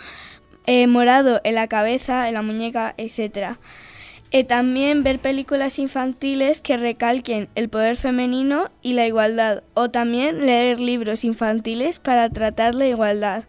[0.66, 3.56] eh, morado en la cabeza, en la muñeca, etc.
[4.34, 10.46] Eh, también ver películas infantiles que recalquen el poder femenino y la igualdad, o también
[10.46, 13.44] leer libros infantiles para tratar la igualdad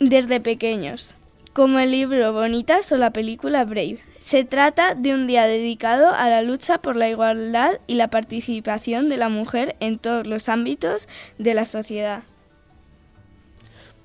[0.00, 1.14] desde pequeños,
[1.52, 4.00] como el libro Bonitas o la película Brave.
[4.18, 9.08] Se trata de un día dedicado a la lucha por la igualdad y la participación
[9.08, 12.24] de la mujer en todos los ámbitos de la sociedad.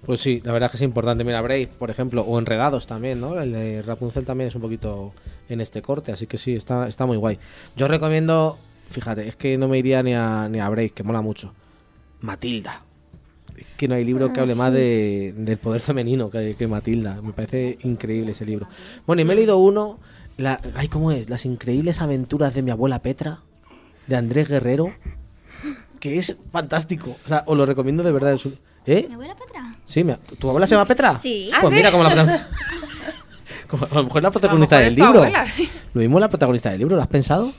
[0.05, 1.23] Pues sí, la verdad es que es importante.
[1.23, 3.39] Mira, Brave, por ejemplo, o Enredados también, ¿no?
[3.39, 5.13] El de Rapunzel también es un poquito
[5.49, 7.37] en este corte, así que sí, está, está muy guay.
[7.75, 8.57] Yo recomiendo,
[8.89, 11.53] fíjate, es que no me iría ni a, ni a Brave, que mola mucho.
[12.21, 12.83] Matilda.
[13.57, 17.21] Es que no hay libro que hable más de, del poder femenino que, que Matilda.
[17.21, 18.67] Me parece increíble ese libro.
[19.05, 19.99] Bueno, y me he leído uno,
[20.37, 21.29] la, ay, ¿cómo es?
[21.29, 23.41] Las increíbles aventuras de mi abuela Petra,
[24.07, 24.87] de Andrés Guerrero,
[25.99, 27.17] que es fantástico.
[27.25, 28.39] O sea, os lo recomiendo de verdad.
[28.85, 29.05] ¿Eh?
[29.09, 29.75] ¿Mi abuela Petra?
[29.89, 31.17] Sí, me- ¿tu abuela se llama Petra?
[31.17, 31.49] Sí.
[31.61, 32.09] Pues mira, como la
[33.67, 35.19] como a lo mejor la protagonista mejor del libro.
[35.21, 35.45] abuela.
[35.95, 37.51] Lo mismo la protagonista del libro, ¿lo has pensado?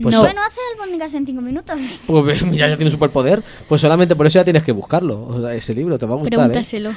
[0.00, 0.20] Pues no.
[0.22, 2.00] so- Bueno, hace albóndigas en cinco minutos.
[2.06, 3.42] Pues mira, ya tiene un superpoder.
[3.68, 5.26] Pues solamente por eso ya tienes que buscarlo.
[5.26, 6.32] O sea, ese libro te va a gustar.
[6.32, 6.36] ¿eh?
[6.38, 6.92] Pregúntaselo.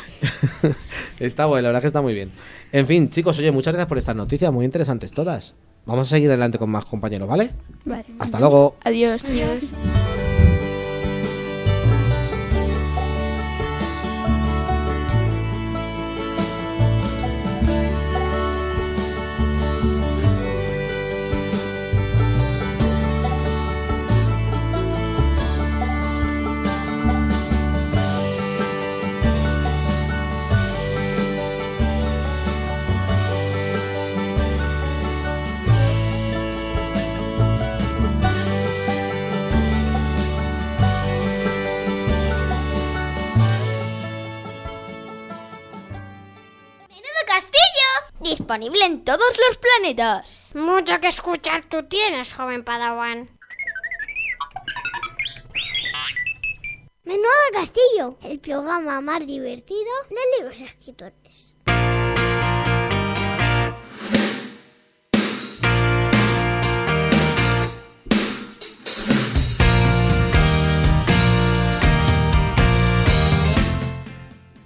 [1.20, 2.32] está bueno, la verdad que está muy bien.
[2.72, 5.54] En fin, chicos, oye, muchas gracias por estas noticias, muy interesantes todas.
[5.86, 7.52] Vamos a seguir adelante con más compañeros, ¿vale?
[7.84, 8.06] Vale.
[8.20, 8.78] Hasta luego.
[8.86, 9.26] Adiós.
[9.26, 9.60] Adiós.
[48.46, 50.40] Disponible en todos los planetas.
[50.54, 53.28] Mucho que escuchar tú tienes, joven Padawan.
[57.04, 61.55] Menudo Castillo, el programa más divertido de libros escritores.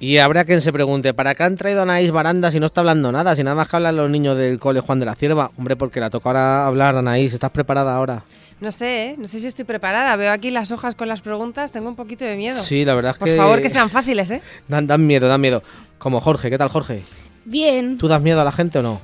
[0.09, 2.81] Y habrá quien se pregunte, ¿para qué han traído a Anaís Baranda si no está
[2.81, 3.35] hablando nada?
[3.35, 5.51] Si nada más que hablan los niños del cole Juan de la Cierva.
[5.55, 7.31] Hombre, porque la toca ahora hablar, Anaís.
[7.31, 8.23] ¿Estás preparada ahora?
[8.59, 9.15] No sé, ¿eh?
[9.19, 10.15] no sé si estoy preparada.
[10.15, 12.59] Veo aquí las hojas con las preguntas, tengo un poquito de miedo.
[12.59, 13.37] Sí, la verdad es Por que...
[13.37, 14.41] favor, que sean fáciles, ¿eh?
[14.67, 15.61] Dan, dan miedo, dan miedo.
[15.99, 17.03] Como Jorge, ¿qué tal Jorge?
[17.45, 17.99] Bien.
[17.99, 18.99] ¿Tú das miedo a la gente o no?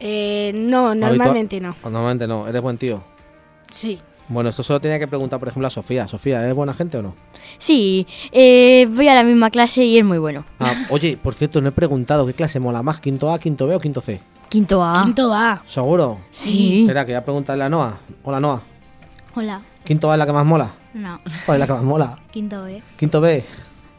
[0.00, 1.76] Eh, no, normalmente no.
[1.84, 3.00] Normalmente no, eres buen tío.
[3.70, 4.00] Sí.
[4.28, 6.06] Bueno, esto solo tenía que preguntar, por ejemplo, a Sofía.
[6.06, 7.14] Sofía, ¿es buena gente o no?
[7.58, 10.44] Sí, eh, voy a la misma clase y es muy bueno.
[10.60, 13.74] Ah, oye, por cierto, no he preguntado qué clase mola más, quinto A, quinto B
[13.74, 14.20] o quinto C.
[14.50, 15.02] Quinto A.
[15.02, 15.62] Quinto A.
[15.66, 16.20] ¿Seguro?
[16.30, 16.82] Sí.
[16.82, 17.98] Espera, que voy a preguntarle a Noa.
[18.22, 18.62] Hola, Noa.
[19.34, 19.60] Hola.
[19.84, 20.70] ¿Quinto A es la que más mola?
[20.92, 21.20] No.
[21.46, 22.18] ¿Cuál es la que más mola?
[22.30, 22.82] Quinto B.
[22.98, 23.44] ¿Quinto B?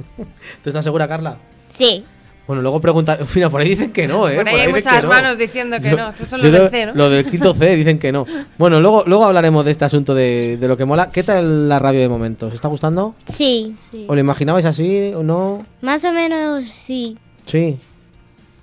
[0.63, 1.37] ¿Tú estás segura, Carla?
[1.73, 2.05] Sí.
[2.49, 3.19] Bueno, luego preguntar.
[3.35, 4.35] Mira, por ahí dicen que no, ¿eh?
[4.37, 5.09] Por ahí hay muchas que no.
[5.09, 6.09] manos diciendo que Yo- no.
[6.09, 6.93] Estos son los del lo- C, ¿no?
[6.95, 8.25] Lo del quinto C dicen que no.
[8.57, 11.11] Bueno, luego, luego hablaremos de este asunto de, de lo que mola.
[11.11, 12.47] ¿Qué tal la radio de momento?
[12.47, 13.13] ¿Os está gustando?
[13.27, 13.75] Sí.
[14.07, 15.63] ¿O lo imaginabais así o no?
[15.81, 17.19] Más o menos sí.
[17.45, 17.77] Sí.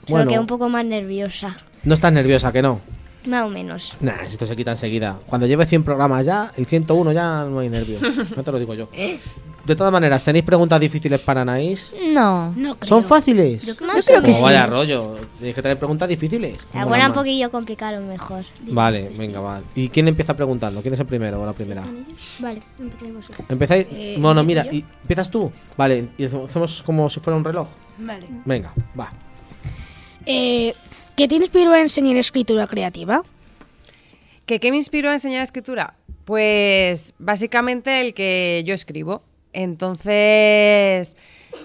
[0.04, 1.56] Solo Bueno, que un poco más nerviosa.
[1.84, 2.80] no estás nerviosa, que no.
[3.26, 3.92] Más o menos.
[4.00, 5.16] Nah, si esto se quita enseguida.
[5.26, 8.02] Cuando lleve 100 programas ya, el 101 ya no hay nervios.
[8.36, 8.88] No te lo digo yo.
[9.66, 11.92] De todas maneras, ¿tenéis preguntas difíciles para Anaís?
[12.12, 12.54] No.
[12.82, 13.66] ¿Son fáciles?
[13.66, 14.42] Yo creo que Como sí.
[14.42, 15.16] vaya rollo.
[15.38, 16.54] Tienes que tener preguntas difíciles.
[16.72, 18.44] Alguna un poquillo complicaron mejor.
[18.62, 19.60] Vale, venga, va.
[19.74, 20.82] ¿Y quién empieza preguntando?
[20.82, 21.82] ¿Quién es el primero o la primera?
[22.38, 23.26] Vale, empecemos.
[23.48, 23.86] ¿Empezáis?
[23.90, 24.72] Eh, bueno, ¿empiezo mira, yo?
[24.72, 25.50] y- ¿empiezas tú?
[25.76, 27.66] Vale, y hacemos como si fuera un reloj.
[27.98, 28.26] Vale.
[28.44, 29.10] Venga, va.
[30.26, 30.74] Eh,
[31.16, 33.22] ¿Qué te inspiró a enseñar escritura creativa?
[34.44, 35.94] ¿Que ¿Qué me inspiró a enseñar escritura?
[36.24, 39.22] Pues básicamente el que yo escribo.
[39.56, 41.16] Entonces,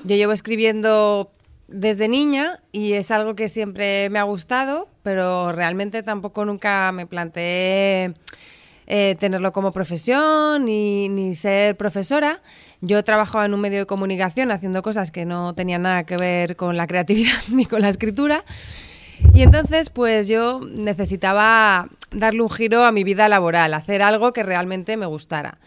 [0.06, 1.30] yo llevo escribiendo
[1.68, 7.06] desde niña y es algo que siempre me ha gustado, pero realmente tampoco nunca me
[7.06, 8.14] planteé
[8.88, 12.42] eh, tenerlo como profesión ni, ni ser profesora.
[12.80, 16.56] Yo trabajaba en un medio de comunicación haciendo cosas que no tenían nada que ver
[16.56, 18.46] con la creatividad ni con la escritura.
[19.34, 24.44] Y entonces, pues yo necesitaba darle un giro a mi vida laboral, hacer algo que
[24.44, 25.60] realmente me gustara.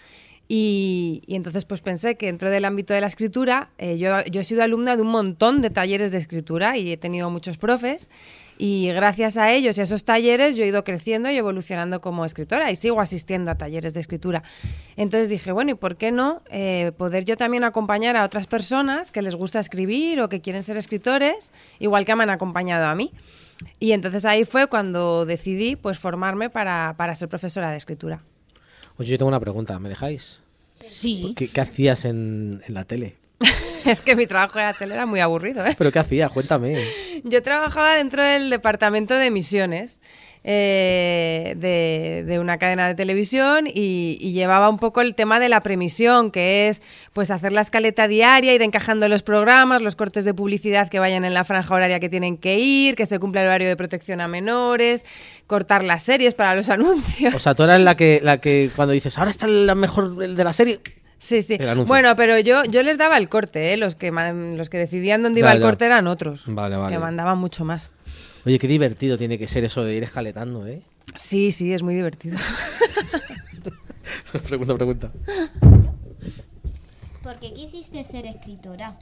[0.47, 4.45] Y, entonces pues pensé que dentro del ámbito de la escritura, eh, yo, yo he
[4.45, 8.09] sido alumna de un montón de talleres de escritura y he tenido muchos profes
[8.57, 12.25] y gracias a ellos y a esos talleres yo he ido creciendo y evolucionando como
[12.25, 14.43] escritora y sigo asistiendo a talleres de escritura.
[14.97, 19.11] Entonces dije, bueno, ¿y por qué no eh, poder yo también acompañar a otras personas
[19.11, 22.95] que les gusta escribir o que quieren ser escritores, igual que me han acompañado a
[22.95, 23.13] mí?
[23.81, 28.23] Y entonces ahí fue cuando decidí pues formarme para, para ser profesora de escritura.
[28.99, 30.41] Oye, yo tengo una pregunta, ¿me dejáis?
[30.75, 31.35] Sí.
[31.37, 33.17] ¿Qué, qué hacías en, en la tele?
[33.85, 35.75] es que mi trabajo en la tele era muy aburrido, ¿eh?
[35.77, 36.31] ¿Pero qué hacías?
[36.31, 36.77] Cuéntame.
[37.25, 40.01] Yo trabajaba dentro del departamento de emisiones
[40.47, 45.49] eh, de, de una cadena de televisión y, y llevaba un poco el tema de
[45.49, 46.83] la premisión, que es
[47.15, 51.25] pues hacer la escaleta diaria, ir encajando los programas, los cortes de publicidad que vayan
[51.25, 54.21] en la franja horaria que tienen que ir, que se cumpla el horario de protección
[54.21, 55.05] a menores,
[55.47, 57.35] cortar las series para los anuncios.
[57.35, 60.45] O sea, tú eras la que, la que cuando dices, ahora está la mejor de
[60.45, 60.81] la serie.
[61.17, 61.57] Sí, sí.
[61.59, 61.89] El anuncio.
[61.89, 63.79] Bueno, pero yo, yo les daba el corte, ¿eh?
[63.79, 65.65] los, que, los que decidían dónde Ya, iba el ya.
[65.65, 66.93] corte eran otros, Vale, vale.
[66.95, 67.91] que mandaban mucho más.
[68.47, 70.83] Oye, qué divertido tiene que ser eso de ir escaletando, ¿eh?
[71.15, 72.37] Sí, sí, es muy divertido.
[74.49, 75.13] pregunta, pregunta.
[77.23, 78.99] ¿Por qué quisiste ser escritora?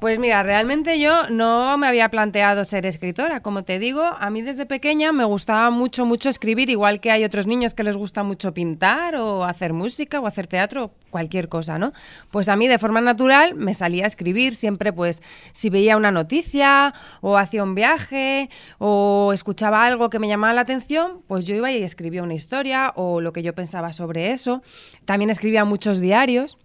[0.00, 3.40] Pues mira, realmente yo no me había planteado ser escritora.
[3.40, 7.24] Como te digo, a mí desde pequeña me gustaba mucho, mucho escribir, igual que hay
[7.24, 11.78] otros niños que les gusta mucho pintar o hacer música o hacer teatro, cualquier cosa,
[11.78, 11.92] ¿no?
[12.30, 16.10] Pues a mí de forma natural me salía a escribir siempre, pues si veía una
[16.10, 21.54] noticia o hacía un viaje o escuchaba algo que me llamaba la atención, pues yo
[21.54, 24.62] iba y escribía una historia o lo que yo pensaba sobre eso.
[25.04, 26.56] También escribía muchos diarios.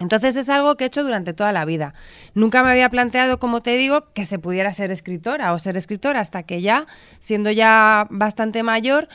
[0.00, 1.94] Entonces es algo que he hecho durante toda la vida.
[2.34, 6.20] Nunca me había planteado, como te digo, que se pudiera ser escritora o ser escritora
[6.20, 6.86] hasta que ya,
[7.18, 9.08] siendo ya bastante mayor,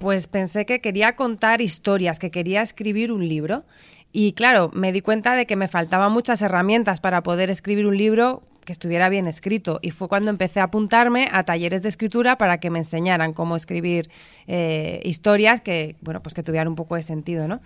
[0.00, 3.64] pues pensé que quería contar historias, que quería escribir un libro.
[4.12, 7.96] Y claro, me di cuenta de que me faltaban muchas herramientas para poder escribir un
[7.96, 9.78] libro que estuviera bien escrito.
[9.82, 13.56] Y fue cuando empecé a apuntarme a talleres de escritura para que me enseñaran cómo
[13.56, 14.10] escribir
[14.46, 17.60] eh, historias que, bueno, pues que tuvieran un poco de sentido, ¿no?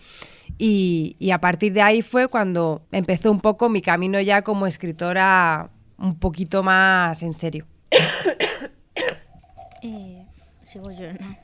[0.59, 4.67] Y, y a partir de ahí fue cuando empezó un poco mi camino ya como
[4.67, 7.67] escritora un poquito más en serio.
[9.83, 10.25] Eh,
[10.63, 11.37] sigo yo, ¿no?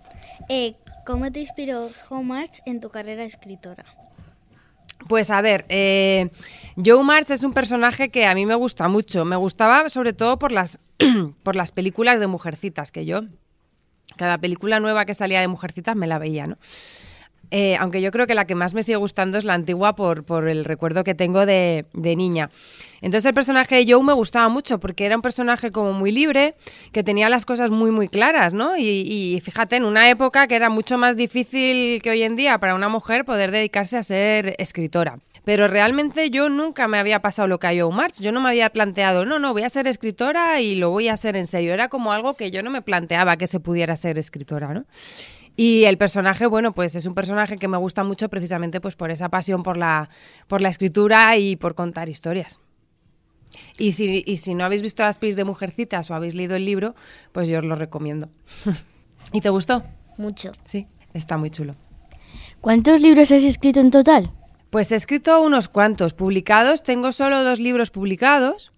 [0.48, 0.75] Eh,
[1.07, 3.85] ¿Cómo te inspiró Hallmark en tu carrera escritora?
[5.07, 6.31] Pues a ver, eh,
[6.85, 9.25] Joe March es un personaje que a mí me gusta mucho.
[9.25, 10.81] Me gustaba sobre todo por las,
[11.42, 13.22] por las películas de Mujercitas, que yo,
[14.16, 16.57] cada película nueva que salía de Mujercitas me la veía, ¿no?
[17.55, 20.49] Eh, aunque yo creo que la que más me sigue gustando es la antigua por,
[20.49, 22.51] el recuerdo que tengo de, niña.
[23.03, 26.55] Entonces el personaje de Joe me gustaba mucho porque era un personaje como muy libre,
[26.93, 28.79] que tenía las cosas muy muy claras, ¿no?
[28.79, 32.57] Y, y fíjate, en una época que era mucho más difícil que hoy en día
[32.59, 35.19] para una mujer poder dedicarse a ser escritora.
[35.45, 38.21] Pero realmente yo nunca me había pasado lo que a Joe March.
[38.21, 41.15] Yo no me había planteado, no, no, voy a ser escritora y lo voy a
[41.15, 41.75] hacer en serio.
[41.75, 44.87] Era como algo que yo no me planteaba que se pudiera ser escritora, ¿no?
[45.57, 49.11] Y el personaje, bueno, pues es un personaje que me gusta mucho precisamente pues por
[49.11, 50.09] esa pasión por la,
[50.49, 52.59] por la escritura y por contar historias.
[53.79, 56.65] Y si, y si no habéis visto las pelis de Mujercitas o habéis leído el
[56.65, 56.95] libro,
[57.33, 58.29] pues yo os lo recomiendo.
[59.33, 59.83] ¿Y te gustó?
[60.17, 60.53] Mucho.
[60.65, 61.75] Sí, está muy chulo.
[62.61, 64.33] ¿Cuántos libros has escrito en total?
[64.71, 66.15] Pues he escrito unos cuantos.
[66.15, 68.72] Publicados, tengo solo dos libros publicados,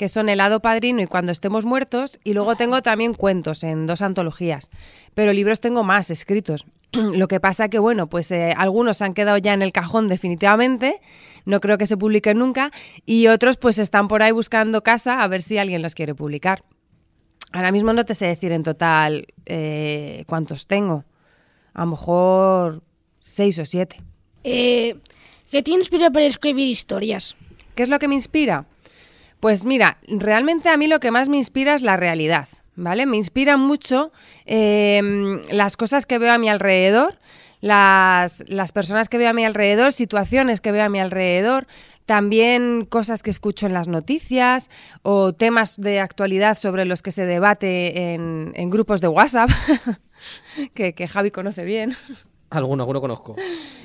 [0.00, 3.86] que son El hado padrino y Cuando estemos muertos, y luego tengo también cuentos en
[3.86, 4.70] dos antologías.
[5.12, 6.64] Pero libros tengo más escritos.
[6.92, 11.02] Lo que pasa que, bueno, pues eh, algunos han quedado ya en el cajón definitivamente,
[11.44, 12.70] no creo que se publiquen nunca,
[13.04, 16.64] y otros pues están por ahí buscando casa a ver si alguien los quiere publicar.
[17.52, 21.04] Ahora mismo no te sé decir en total eh, cuántos tengo.
[21.74, 22.82] A lo mejor
[23.18, 24.00] seis o siete.
[24.44, 24.96] Eh,
[25.50, 27.36] ¿Qué te inspira para escribir historias?
[27.74, 28.64] ¿Qué es lo que me inspira?
[29.40, 33.06] Pues mira, realmente a mí lo que más me inspira es la realidad, ¿vale?
[33.06, 34.12] Me inspiran mucho
[34.44, 37.18] eh, las cosas que veo a mi alrededor,
[37.62, 41.66] las, las personas que veo a mi alrededor, situaciones que veo a mi alrededor,
[42.04, 44.68] también cosas que escucho en las noticias
[45.02, 49.48] o temas de actualidad sobre los que se debate en, en grupos de WhatsApp,
[50.74, 51.96] que, que Javi conoce bien.
[52.50, 53.36] Alguno, alguno conozco.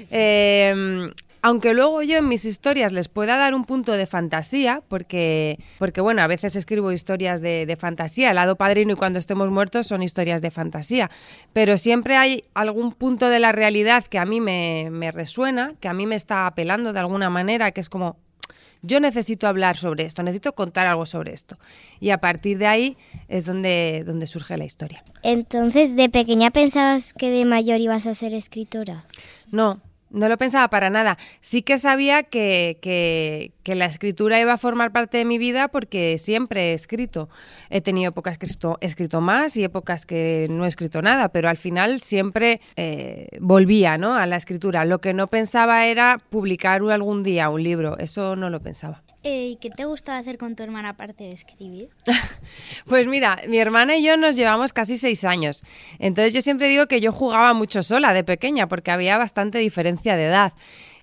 [0.10, 1.14] Eh,
[1.46, 6.02] aunque luego yo en mis historias les pueda dar un punto de fantasía, porque, porque
[6.02, 9.86] bueno, a veces escribo historias de, de fantasía, el lado padrino y cuando estemos muertos
[9.86, 11.12] son historias de fantasía,
[11.54, 15.88] pero siempre hay algún punto de la realidad que a mí me, me resuena, que
[15.88, 18.18] a mí me está apelando de alguna manera, que es como,
[18.82, 21.60] yo necesito hablar sobre esto, necesito contar algo sobre esto.
[22.00, 25.04] Y a partir de ahí es donde, donde surge la historia.
[25.22, 29.06] Entonces, ¿de pequeña pensabas que de mayor ibas a ser escritora?
[29.52, 29.80] No,
[30.16, 31.18] no lo pensaba para nada.
[31.42, 35.68] Sí que sabía que, que, que, la escritura iba a formar parte de mi vida
[35.68, 37.30] porque siempre he escrito.
[37.70, 41.50] He tenido épocas que he escrito, más y épocas que no he escrito nada, pero
[41.50, 44.16] al final siempre eh, volvía ¿no?
[44.16, 44.86] a la escritura.
[44.86, 47.98] Lo que no pensaba era publicar algún día un libro.
[47.98, 49.05] Eso no lo pensaba.
[49.28, 51.90] Eh, ¿Y qué te gustaba hacer con tu hermana aparte de escribir?
[52.86, 55.64] Pues mira, mi hermana y yo nos llevamos casi seis años.
[55.98, 60.16] Entonces yo siempre digo que yo jugaba mucho sola de pequeña porque había bastante diferencia
[60.16, 60.54] de edad.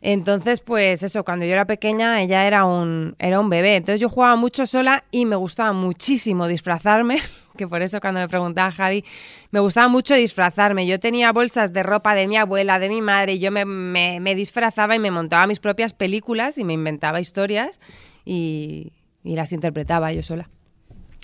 [0.01, 3.75] Entonces, pues eso, cuando yo era pequeña ella era un, era un bebé.
[3.75, 7.19] Entonces yo jugaba mucho sola y me gustaba muchísimo disfrazarme,
[7.57, 9.05] que por eso cuando me preguntaba Javi,
[9.51, 10.87] me gustaba mucho disfrazarme.
[10.87, 14.21] Yo tenía bolsas de ropa de mi abuela, de mi madre, y yo me, me,
[14.21, 17.81] me disfrazaba y me montaba mis propias películas y me inventaba historias
[18.25, 18.93] y,
[19.25, 20.49] y las interpretaba yo sola.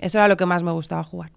[0.01, 1.33] Eso era lo que más me gustaba jugar.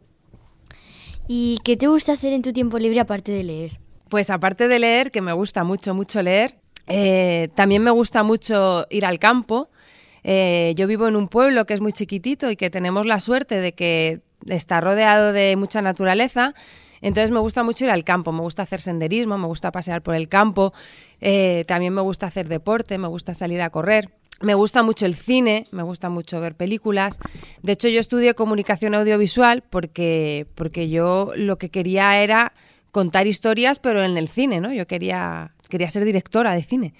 [1.28, 3.80] ¿Y qué te gusta hacer en tu tiempo libre aparte de leer?
[4.10, 8.86] Pues aparte de leer, que me gusta mucho, mucho leer, eh, también me gusta mucho
[8.89, 9.69] ir al campo.
[10.24, 13.60] Eh, yo vivo en un pueblo que es muy chiquitito y que tenemos la suerte
[13.60, 16.54] de que está rodeado de mucha naturaleza.
[17.02, 20.13] Entonces me gusta mucho ir al campo, me gusta hacer senderismo, me gusta pasear por
[20.13, 20.71] el campo,
[21.19, 24.10] eh, también me gusta hacer deporte, me gusta salir a correr.
[24.41, 27.19] Me gusta mucho el cine, me gusta mucho ver películas.
[27.62, 32.54] De hecho, yo estudié comunicación audiovisual porque, porque yo lo que quería era
[32.91, 34.73] contar historias, pero en el cine, ¿no?
[34.73, 36.93] Yo quería, quería ser directora de cine.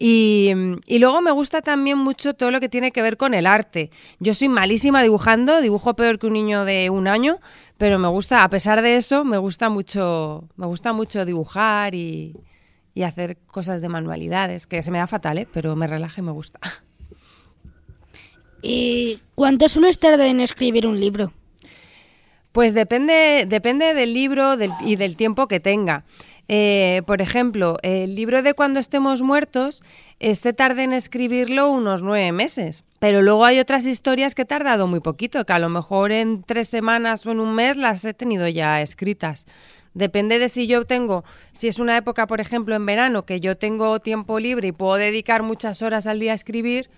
[0.00, 0.52] Y,
[0.86, 3.90] y, luego me gusta también mucho todo lo que tiene que ver con el arte.
[4.20, 7.40] Yo soy malísima dibujando, dibujo peor que un niño de un año,
[7.78, 12.36] pero me gusta, a pesar de eso, me gusta mucho, me gusta mucho dibujar y,
[12.98, 15.46] y hacer cosas de manualidades, que se me da fatal, ¿eh?
[15.52, 16.58] pero me relaja y me gusta.
[18.60, 21.32] ¿Y cuánto sueles tardar en escribir un libro?
[22.50, 26.02] Pues depende, depende del libro del, y del tiempo que tenga.
[26.48, 29.84] Eh, por ejemplo, el libro de Cuando estemos muertos,
[30.18, 32.82] se tarda en escribirlo unos nueve meses.
[32.98, 36.42] Pero luego hay otras historias que he tardado muy poquito, que a lo mejor en
[36.42, 39.46] tres semanas o en un mes las he tenido ya escritas.
[39.98, 43.56] Depende de si yo tengo, si es una época, por ejemplo, en verano, que yo
[43.56, 46.88] tengo tiempo libre y puedo dedicar muchas horas al día a escribir,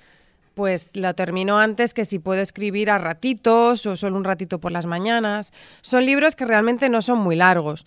[0.54, 4.70] pues lo termino antes que si puedo escribir a ratitos o solo un ratito por
[4.70, 5.54] las mañanas.
[5.80, 7.86] Son libros que realmente no son muy largos.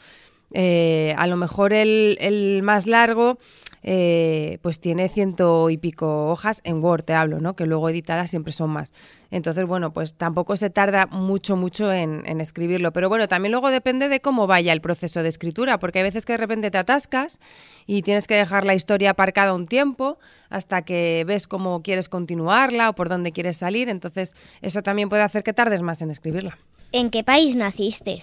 [0.51, 3.37] Eh, a lo mejor el, el más largo
[3.83, 7.55] eh, pues tiene ciento y pico hojas en Word, te hablo, ¿no?
[7.55, 8.93] Que luego editadas siempre son más.
[9.29, 12.93] Entonces, bueno, pues tampoco se tarda mucho, mucho en, en escribirlo.
[12.93, 16.25] Pero bueno, también luego depende de cómo vaya el proceso de escritura, porque hay veces
[16.25, 17.39] que de repente te atascas
[17.85, 20.17] y tienes que dejar la historia aparcada un tiempo
[20.49, 23.89] hasta que ves cómo quieres continuarla o por dónde quieres salir.
[23.89, 26.57] Entonces, eso también puede hacer que tardes más en escribirla.
[26.91, 28.19] ¿En qué país naciste?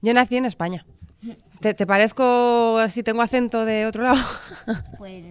[0.00, 0.86] Yo nací en España.
[1.60, 4.18] ¿Te, te parezco si tengo acento de otro lado?
[4.98, 5.24] Pues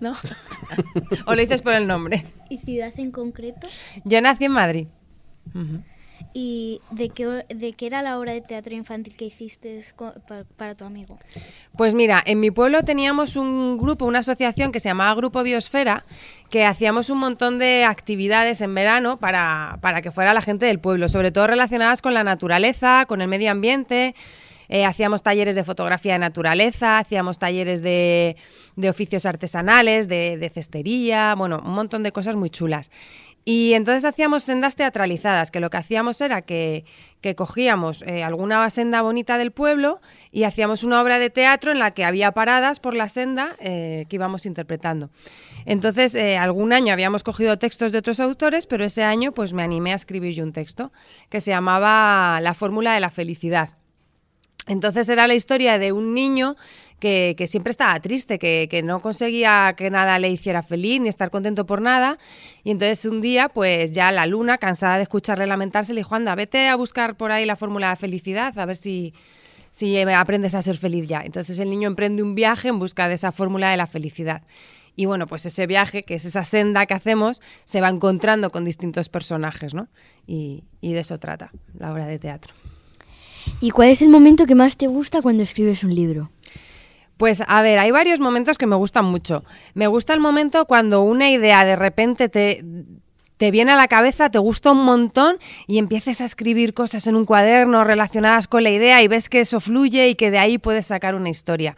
[0.00, 0.12] ¿No?
[1.26, 2.24] ¿O lo dices por el nombre?
[2.48, 3.66] ¿Y ciudad en concreto?
[4.04, 4.86] Yo nací en Madrid.
[6.32, 10.42] ¿Y de qué, de qué era la obra de teatro infantil que hiciste co- pa-
[10.56, 11.16] para, tu amigo?
[11.76, 16.04] Pues mira, en mi pueblo teníamos un grupo, una asociación que se llamaba Grupo Biosfera,
[16.50, 20.80] que hacíamos un montón de actividades en verano para, para que fuera la gente del
[20.80, 24.14] pueblo, sobre todo relacionadas con la naturaleza, con el medio ambiente.
[24.68, 28.36] Eh, hacíamos talleres de fotografía de naturaleza, hacíamos talleres de,
[28.88, 32.90] oficios artesanales, de, cestería, bueno, un montón de cosas muy chulas.
[33.46, 36.84] Y entonces hacíamos sendas teatralizadas, que lo que hacíamos era que,
[37.36, 40.00] cogíamos eh, alguna senda bonita del pueblo
[40.30, 44.06] y hacíamos una obra de teatro en la que había paradas por la senda eh,
[44.08, 45.10] que íbamos interpretando.
[45.66, 49.92] Entonces, algún año habíamos cogido textos de otros autores, pero ese año pues me animé
[49.92, 50.92] a escribir yo un texto
[51.30, 53.70] que se llamaba La fórmula de la felicidad.
[54.66, 56.56] Entonces era la historia de un niño
[56.98, 61.66] que, siempre estaba triste, que, no conseguía que nada le hiciera feliz ni estar contento
[61.66, 62.18] por nada.
[62.62, 66.34] Y entonces un día, pues ya la luna, cansada de escucharle lamentarse, le dijo, anda,
[66.34, 69.12] vete a buscar por ahí la fórmula de felicidad, a ver si,
[69.70, 71.20] si eh, aprendes a ser feliz ya.
[71.20, 74.42] Entonces el niño emprende un viaje en busca de esa fórmula de la felicidad.
[74.96, 78.64] Y bueno, pues ese viaje, que es esa senda que hacemos, se va encontrando con
[78.64, 79.88] distintos personajes, ¿no?
[80.26, 82.54] Y, y de eso trata la obra de teatro.
[83.64, 86.30] ¿Y cuál es el momento que más te gusta cuando escribes un libro?
[87.16, 89.42] Pues a ver, hay varios momentos que me gustan mucho.
[89.72, 92.62] Me gusta el momento cuando una idea de repente te,
[93.38, 97.16] te viene a la cabeza, te gusta un montón y empieces a escribir cosas en
[97.16, 100.58] un cuaderno relacionadas con la idea y ves que eso fluye y que de ahí
[100.58, 101.74] puedes sacar una historia.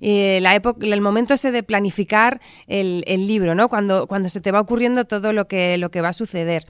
[0.00, 3.68] Eh, la época, el momento ese de planificar el, el libro, ¿no?
[3.68, 6.66] Cuando, cuando se te va ocurriendo todo lo que, lo que va a suceder.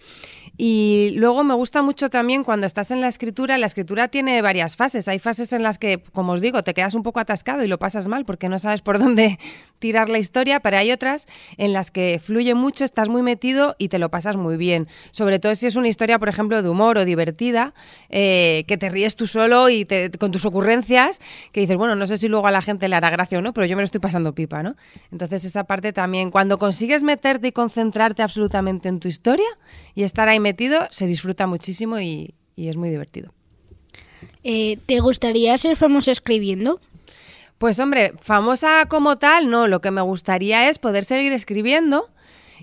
[0.58, 4.76] Y luego me gusta mucho también cuando estás en la escritura, la escritura tiene varias
[4.76, 5.06] fases.
[5.08, 7.78] Hay fases en las que, como os digo, te quedas un poco atascado y lo
[7.78, 9.38] pasas mal porque no sabes por dónde
[9.78, 11.26] tirar la historia, pero hay otras
[11.58, 14.88] en las que fluye mucho, estás muy metido y te lo pasas muy bien.
[15.10, 17.74] Sobre todo si es una historia, por ejemplo, de humor o divertida,
[18.08, 21.20] eh, que te ríes tú solo y te- con tus ocurrencias,
[21.52, 23.52] que dices, bueno, no sé si luego a la gente le hará gracia o no,
[23.52, 24.76] pero yo me lo estoy pasando pipa, ¿no?
[25.12, 29.46] Entonces esa parte también, cuando consigues meterte y concentrarte absolutamente en tu historia
[29.94, 33.32] y estar ahí metido, se disfruta muchísimo y, y es muy divertido.
[34.44, 36.80] Eh, ¿Te gustaría ser famoso escribiendo?
[37.58, 42.08] Pues hombre, famosa como tal, no, lo que me gustaría es poder seguir escribiendo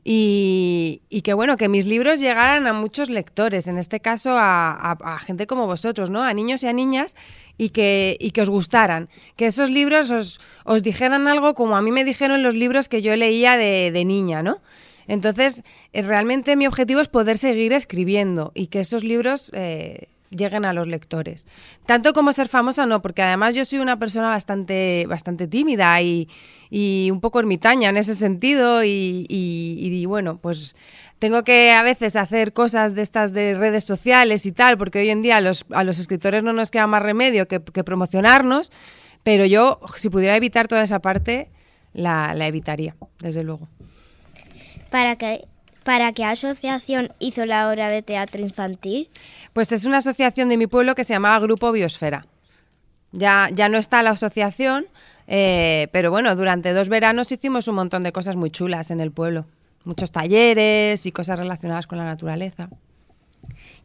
[0.03, 4.71] y, y que bueno, que mis libros llegaran a muchos lectores, en este caso a,
[4.71, 6.23] a- a gente como vosotros, ¿no?
[6.23, 7.15] A niños y a niñas
[7.57, 11.81] y que, y que os gustaran, que esos libros os, os dijeran algo como a
[11.81, 14.59] mí me dijeron los libros que yo leía de, de niña, ¿no?
[15.07, 20.65] Entonces, eh, realmente mi objetivo es poder seguir escribiendo y que esos libros eh, lleguen
[20.65, 21.45] a los lectores.
[21.85, 26.27] Tanto como ser famosa, no, porque además yo soy una persona bastante, bastante tímida y,
[26.69, 30.75] y un poco ermitaña en ese sentido y, y- bueno, pues
[31.19, 35.09] tengo que a veces hacer cosas de estas de redes sociales y tal, porque hoy
[35.09, 38.71] en día a los, a los escritores no nos queda más remedio que, que promocionarnos,
[39.23, 41.49] pero yo, si pudiera evitar toda esa parte,
[41.93, 43.69] la, la evitaría, desde luego.
[44.93, 45.47] ¿Para qué,
[45.83, 49.09] ¿Para qué asociación hizo la obra de teatro infantil?
[49.51, 52.27] Pues es una asociación de mi pueblo que se llamaba Grupo Biosfera.
[53.11, 54.85] Ya, ya no está la asociación,
[55.27, 59.11] eh, pero bueno, durante dos veranos hicimos un montón de cosas muy chulas en el
[59.11, 59.47] pueblo.
[59.83, 62.69] Muchos talleres y cosas relacionadas con la naturaleza.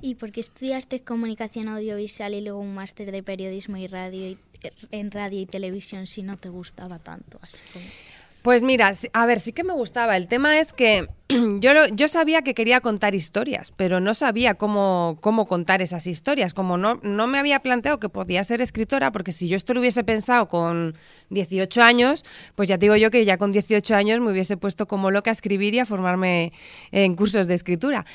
[0.03, 4.39] ¿Y por qué estudiaste comunicación audiovisual y luego un máster de periodismo y radio y-
[4.91, 7.39] en radio y televisión si no te gustaba tanto?
[7.41, 7.87] Así como-
[8.43, 10.17] Pues mira, a ver, sí que me gustaba.
[10.17, 15.19] El tema es que yo, yo sabía que quería contar historias, pero no sabía cómo,
[15.21, 16.55] cómo contar esas historias.
[16.55, 19.81] Como no, no me había planteado que podía ser escritora, porque si yo esto lo
[19.81, 20.95] hubiese pensado con
[21.31, 22.25] 18 años,
[22.55, 25.31] pues ya te digo yo que ya con 18 años me hubiese puesto como loca
[25.31, 26.53] a escribir y a formarme
[26.93, 28.07] en cursos de escritura.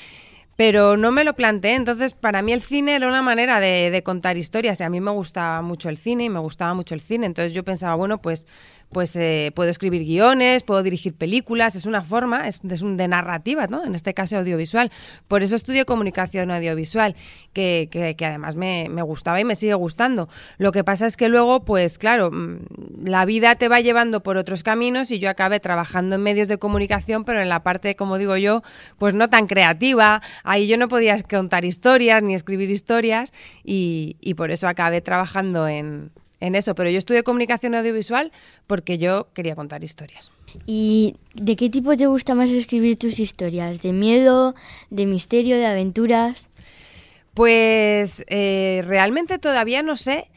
[0.55, 1.74] pero no me lo planteé.
[1.76, 4.80] Entonces, para mí el cine era una manera de, de contar historias.
[4.80, 7.26] Y a mí me gustaba mucho el cine y me gustaba mucho el cine.
[7.26, 8.45] Entonces yo pensaba, bueno, pues,
[8.92, 11.76] pues eh, puedo escribir guiones, puedo dirigir películas.
[11.76, 13.84] Es una forma, es, es un de narrativa, ¿no?
[13.86, 14.92] En este caso audiovisual.
[15.28, 17.16] Por eso estudio comunicación audiovisual,
[17.54, 20.30] que, que- que además me, me gustaba y me sigue gustando.
[20.58, 24.38] Lo que pasa es que luego, pues claro, mm, la vida te va llevando por
[24.38, 28.18] otros caminos y yo acabé trabajando en medios de comunicación, pero en la parte, como
[28.18, 28.62] digo yo,
[28.98, 30.22] pues no tan creativa.
[30.44, 33.32] Ahí yo no podía contar historias ni escribir historias
[33.64, 36.12] y, y por eso acabé trabajando en,
[36.44, 36.76] en eso.
[36.76, 38.32] Pero yo estudié comunicación audiovisual
[38.68, 40.30] porque yo quería contar historias.
[40.66, 43.82] ¿Y de qué tipo te gusta más escribir tus historias?
[43.82, 44.54] ¿De miedo,
[44.89, 46.48] de misterio, de aventuras?
[47.34, 50.30] Pues eh, realmente todavía no sé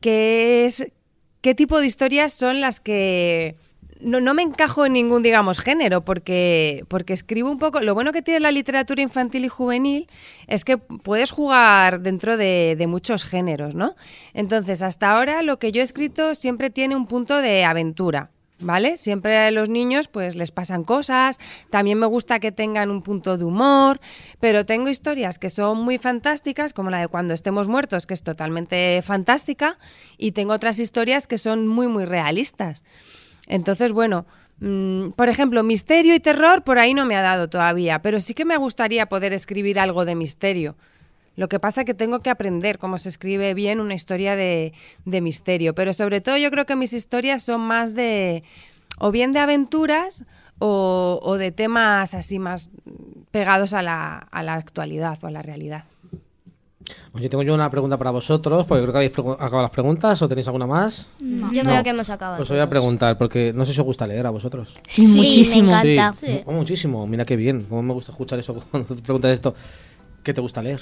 [0.00, 0.88] qué es
[1.42, 3.56] qué tipo de historias son las que
[4.02, 7.80] no, no me encajo en ningún, digamos, género, porque, porque escribo un poco.
[7.80, 10.08] Lo bueno que tiene la literatura infantil y juvenil
[10.46, 13.94] es que puedes jugar dentro de, muchos géneros, ¿no?
[14.34, 18.30] Entonces, hasta ahora lo que yo he escrito siempre tiene un punto de aventura.
[18.64, 18.96] ¿Vale?
[18.96, 23.36] Siempre a los niños pues les pasan cosas, también me gusta que tengan un punto
[23.36, 24.00] de humor,
[24.38, 28.22] pero tengo historias que son muy fantásticas, como la de Cuando estemos muertos, que es
[28.22, 29.78] totalmente fantástica,
[30.16, 32.84] y tengo otras historias que son muy, muy realistas.
[33.46, 34.26] Entonces, bueno,
[34.60, 38.34] mm, por ejemplo, misterio y terror por ahí no me ha dado todavía, pero sí
[38.34, 40.76] que me gustaría poder escribir algo de misterio.
[41.34, 44.74] Lo que pasa que tengo que aprender cómo se escribe bien una historia de,
[45.06, 48.42] de misterio, pero sobre todo yo creo que mis historias son más de,
[48.98, 50.24] o bien de aventuras
[50.58, 52.68] o, o de temas así más
[53.30, 55.84] pegados a la, a la actualidad o a la realidad.
[57.12, 60.28] Oye, tengo yo una pregunta para vosotros, porque creo que habéis acabado las preguntas, ¿o
[60.28, 61.08] tenéis alguna más?
[61.20, 61.70] Yo No.
[61.70, 62.42] creo que hemos acabado.
[62.42, 64.74] Os voy a preguntar, porque no sé si os gusta leer a vosotros.
[64.88, 65.70] Sí, Sí, muchísimo.
[65.82, 66.14] me encanta.
[66.14, 67.06] Sí, mu- muchísimo.
[67.06, 67.64] Mira qué bien.
[67.68, 69.54] Cómo me gusta escuchar eso cuando te preguntas esto.
[70.22, 70.80] ¿Qué te gusta leer?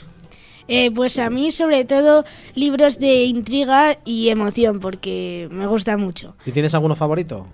[0.69, 2.25] Eh, pues a mí sobre todo
[2.55, 6.37] libros de intriga y emoción porque me gusta mucho.
[6.47, 7.49] ¿Y tienes alguno favorito?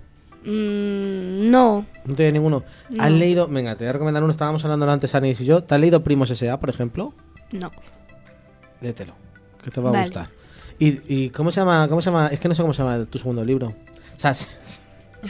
[0.45, 2.63] Mm, no, ¿No tienes ninguno?
[2.89, 3.03] No.
[3.03, 3.47] ¿Has leído?
[3.47, 4.31] Venga, te voy a recomendar uno.
[4.31, 5.63] Estábamos hablando antes, Anis y yo.
[5.63, 7.13] ¿Te has leído Primos S.A., por ejemplo?
[7.53, 7.71] no.
[8.81, 9.13] Léetelo,
[9.63, 10.05] que te va a Vale.
[10.05, 10.29] gustar.
[10.79, 11.87] ¿Y, y cómo se llama?
[11.87, 12.27] ¿Cómo se llama?
[12.27, 13.67] Es que no sé cómo se llama tu segundo libro.
[13.69, 14.47] O sea, sé,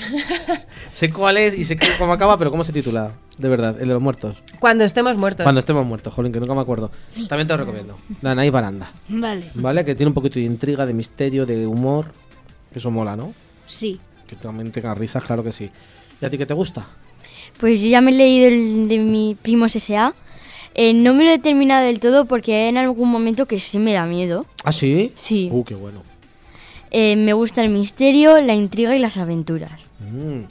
[0.92, 3.12] sé cuál es y sé que- cómo acaba, pero ¿cómo se titula?
[3.38, 4.44] De verdad, el de los muertos.
[4.60, 5.44] Cuando estemos muertos.
[5.44, 6.92] Cuando estemos muertos, jolín, que nunca me acuerdo.
[7.30, 7.98] También te lo recomiendo.
[8.22, 8.90] Danai Baranda.
[9.10, 9.86] Vale, ¿Vale?
[9.86, 12.08] Que tiene un poquito de intriga, de misterio, de humor.
[12.72, 13.34] Que eso mola, ¿no?
[13.66, 14.00] sí.
[14.28, 15.72] Que también tenga risas, claro que sí.
[16.22, 16.86] ¿Y a ti qué te gusta?
[17.62, 20.14] Pues yo ya me he leído el de mi primos S.A.
[20.80, 23.80] Eh, no me lo he terminado del todo porque hay en algún momento que sí
[23.80, 24.46] me da miedo.
[24.64, 25.12] ¿Ah, sí?
[25.18, 25.50] Sí.
[25.52, 26.04] Uh, qué bueno.
[26.92, 29.90] Eh, me gusta el misterio, la intriga y las aventuras.
[30.00, 30.42] Mm,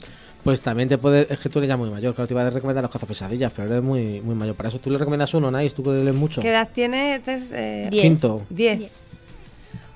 [0.43, 1.27] Pues también te puede.
[1.33, 2.13] Es que tú eres ya muy mayor.
[2.13, 4.55] Claro, te iba a recomendar los cazapesadillas, pero eres muy, muy mayor.
[4.55, 5.75] Para eso tú le recomiendas uno, Nice.
[5.75, 6.41] Tú que lees mucho.
[6.41, 7.19] ¿Qué edad tiene?
[7.19, 8.03] Tes- eh, Diez.
[8.03, 8.45] Quinto.
[8.49, 8.91] Diez.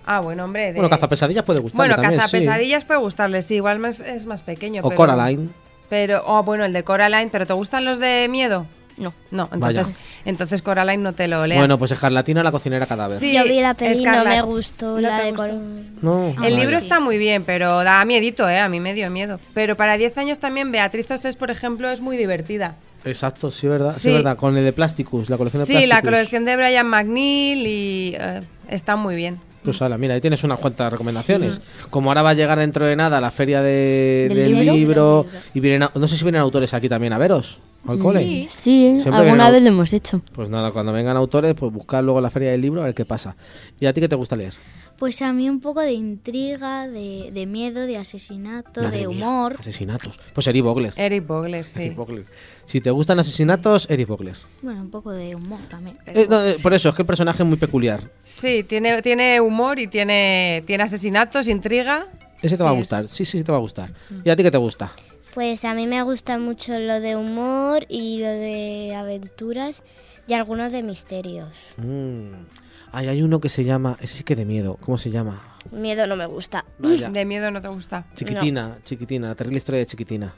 [0.05, 0.67] Ah, bueno, hombre.
[0.67, 1.77] de- Bueno, cazapesadillas puede gustar.
[1.77, 2.17] Bueno, también, sí.
[2.19, 4.81] cazapesadillas puede gustarle, sí, igual más- es más pequeño.
[4.83, 5.49] O pero- Coraline.
[5.89, 8.65] Pero, oh, bueno, el de Coraline, ¿pero te gustan los de miedo?
[8.97, 9.13] No.
[9.31, 9.95] No, entonces, Vaya.
[10.25, 11.59] entonces Coraline no te lo leas.
[11.59, 13.17] Bueno, pues Escarlatina, la cocinera cadáver.
[13.17, 15.47] Sí, Yo vi la peli, no me gustó ¿No la de gustó?
[15.47, 15.61] Cor-
[16.01, 16.35] No.
[16.43, 18.59] El libro está muy bien, pero da miedito, ¿eh?
[18.59, 19.39] A mí me dio miedo.
[19.53, 22.75] Pero para 10 años también Beatriz Osés, por ejemplo, es muy divertida.
[23.05, 23.93] Exacto, sí, verdad.
[23.93, 24.11] Sí, Sí.
[24.11, 24.37] verdad.
[24.37, 25.89] Con el de Plasticus, la colección de Sí, Plasticus.
[25.95, 29.39] la colección de Brian McNeil y eh, está muy bien.
[29.63, 31.61] Pues ala, mira, ahí tienes unas cuantas recomendaciones.
[31.91, 34.73] Como ahora va a llegar dentro de nada la feria de- ¿Del del libro?
[34.73, 38.47] libro, y vienen, a- no sé si vienen autores aquí también a veros, al cole.
[38.49, 40.21] Sí, Siempre vienen alguna vez lo hemos hecho.
[40.33, 43.05] Pues nada, cuando vengan autores, pues buscar luego la feria del libro a ver qué
[43.05, 43.35] pasa.
[43.79, 44.53] ¿Y a ti qué te gusta leer?
[44.97, 49.25] Pues a mí un poco de intriga, de, de miedo, de asesinato, Madre de mía,
[49.25, 49.55] humor.
[49.59, 50.19] Asesinatos.
[50.33, 50.93] Pues Eric Bogler.
[50.95, 51.79] Eric Bogler, sí.
[51.81, 52.25] Eric Bogler.
[52.65, 54.37] Si te gustan asesinatos, Eric Bogler.
[54.61, 55.97] Bueno, un poco de humor también.
[56.05, 58.11] Eh, no, eh, por eso, es que el personaje es muy peculiar.
[58.23, 62.07] Sí, tiene, tiene humor y tiene, tiene asesinatos, intriga.
[62.43, 63.91] Ese te Sí, va a es- gustar, sí, sí, sí te va a gustar.
[64.23, 64.91] ¿Y a ti qué te gusta?
[65.33, 69.83] Pues a mí me gusta mucho lo de humor y lo de aventuras
[70.27, 71.47] y algunos de misterios.
[71.77, 72.33] Mm.
[72.91, 75.41] Ay, hay uno que se llama, ese sí que de miedo, ¿cómo se llama?
[75.71, 76.65] Miedo no me gusta.
[76.79, 77.09] Vaya.
[77.09, 78.05] De miedo no te gusta.
[78.15, 80.33] Chiquitina, chiquitina, la terrible historia de chiquitina.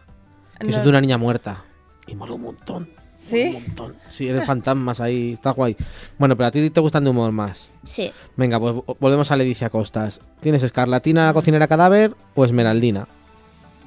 [0.60, 0.78] Que No.
[0.78, 1.64] es de una niña muerta.
[2.06, 2.89] Y mola un montón.
[3.18, 3.54] ¿Sí?
[3.56, 3.96] Un montón.
[4.10, 5.76] Sí, eres fantasmas ahí, está guay.
[6.20, 7.70] Bueno, pero a ti te gustan de humor más.
[7.86, 8.12] Sí.
[8.36, 10.20] Venga, pues vo- volvemos a Leticia Costas.
[10.41, 13.08] ¿Tienes Escarlatina, la cocinera cadáver o Esmeraldina?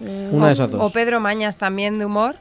[0.01, 0.92] Una de esas O dos.
[0.92, 2.36] Pedro Mañas también de humor.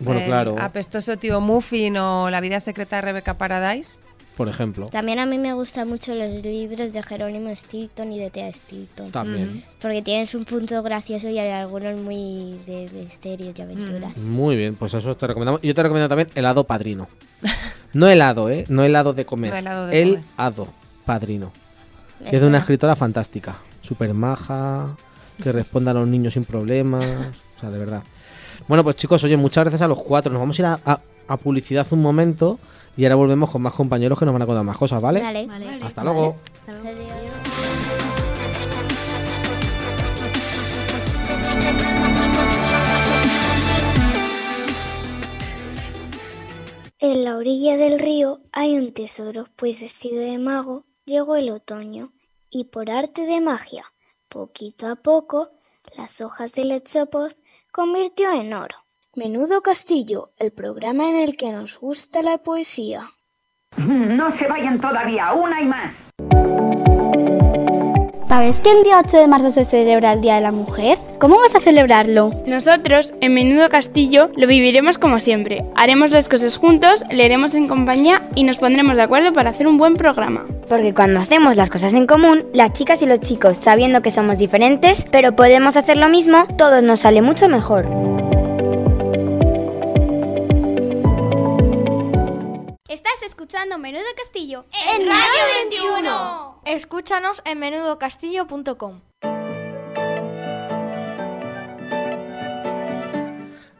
[0.00, 3.96] Bueno, El claro, Apestoso tío Muffin o La vida secreta de Rebecca Paradise.
[4.36, 4.86] por ejemplo.
[4.92, 9.10] También a mí me gustan mucho los libros de Jerónimo Stilton y de Thea Stilton.
[9.10, 9.64] También.
[9.80, 14.16] Porque tienes un punto gracioso y hay algunos muy de misterios y aventuras.
[14.18, 15.60] Muy bien, pues eso te recomendamos.
[15.62, 17.08] Yo te recomiendo también Helado Padrino.
[17.92, 18.64] No helado, ¿eh?
[18.68, 19.50] No helado de comer.
[19.50, 20.24] No helado de el comer.
[20.36, 20.68] hado,
[21.04, 21.50] padrino.
[22.22, 23.56] Es Que es de una escritora fantástica.
[23.82, 24.94] Súper maja,
[25.42, 27.04] que responde a los niños sin problemas.
[27.56, 28.02] O sea, de verdad.
[28.66, 30.32] Bueno, pues chicos, oye, muchas gracias a los cuatro.
[30.32, 32.58] Nos vamos a ir a, a- a publicidad un momento
[32.96, 35.20] y ahora volvemos con más compañeros que nos van a contar más cosas, ¿vale?
[35.20, 35.46] Vale.
[35.82, 36.36] Hasta luego.
[47.00, 52.12] En la orilla del río hay un tesoro, pues vestido de mago llegó el otoño
[52.50, 53.84] y por arte de magia,
[54.28, 55.50] poquito a poco,
[55.96, 58.76] las hojas del echopoz convirtió en oro.
[59.14, 63.10] Menudo Castillo, el programa en el que nos gusta la poesía.
[63.76, 66.07] No se vayan todavía, una y más.
[68.28, 70.98] ¿Sabes que el día 8 de marzo se celebra el Día de la Mujer?
[71.18, 72.30] ¿Cómo vas a celebrarlo?
[72.44, 75.64] Nosotros, en Menudo Castillo, lo viviremos como siempre.
[75.74, 79.78] Haremos las cosas juntos, leeremos en compañía y nos pondremos de acuerdo para hacer un
[79.78, 80.44] buen programa.
[80.68, 84.36] Porque cuando hacemos las cosas en común, las chicas y los chicos, sabiendo que somos
[84.36, 87.86] diferentes, pero podemos hacer lo mismo, todos nos sale mucho mejor.
[92.90, 95.16] Estás escuchando Menudo Castillo En Radio
[95.70, 96.47] 21.
[96.68, 99.07] Escúchanos en menudocastillo.com.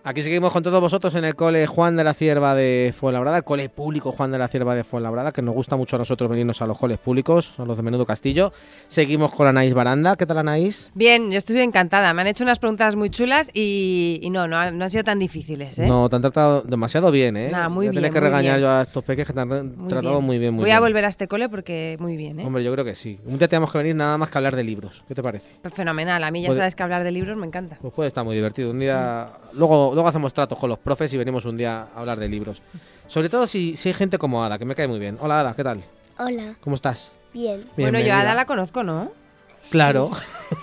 [0.08, 3.44] Aquí seguimos con todos vosotros en el cole Juan de la Cierva de Fuenlabrada, el
[3.44, 6.62] cole público Juan de la Cierva de Fuenlabrada, que nos gusta mucho a nosotros venirnos
[6.62, 8.50] a los coles públicos, a los de Menudo Castillo.
[8.86, 10.16] Seguimos con Anaís Baranda.
[10.16, 10.90] ¿Qué tal, Anaís?
[10.94, 12.14] Bien, yo estoy encantada.
[12.14, 15.04] Me han hecho unas preguntas muy chulas y, y no, no, ha- no han sido
[15.04, 15.86] tan difíciles, ¿eh?
[15.86, 17.50] No, te han tratado demasiado bien, ¿eh?
[17.52, 18.62] Nah, muy Voy bien, que muy regañar bien.
[18.62, 20.76] yo a estos peques que te han Muy tratado muy bien, muy Voy bien.
[20.78, 22.46] a volver a este cole porque muy bien, ¿eh?
[22.46, 23.18] Hombre, yo creo que sí.
[23.26, 25.04] Un día tenemos que venir nada más que hablar de libros.
[25.06, 25.50] ¿Qué te parece?
[25.74, 26.24] Fenomenal.
[26.24, 27.76] A mí ya Puede- sabes que hablar de libros me encanta.
[27.82, 28.70] Pues puede estar muy divertido.
[28.70, 29.28] Un día.
[29.52, 32.62] Luego, luego hacemos tratos con los profes y venimos un día a hablar de libros.
[33.08, 35.18] Sobre todo si, si hay gente como Ada, que me cae muy bien.
[35.20, 35.82] Hola, Ada, ¿qué tal?
[36.18, 36.54] Hola.
[36.60, 37.12] ¿Cómo estás?
[37.34, 37.64] Bien.
[37.76, 39.10] Bueno, yo a Ada la conozco, ¿no?
[39.70, 40.12] Claro.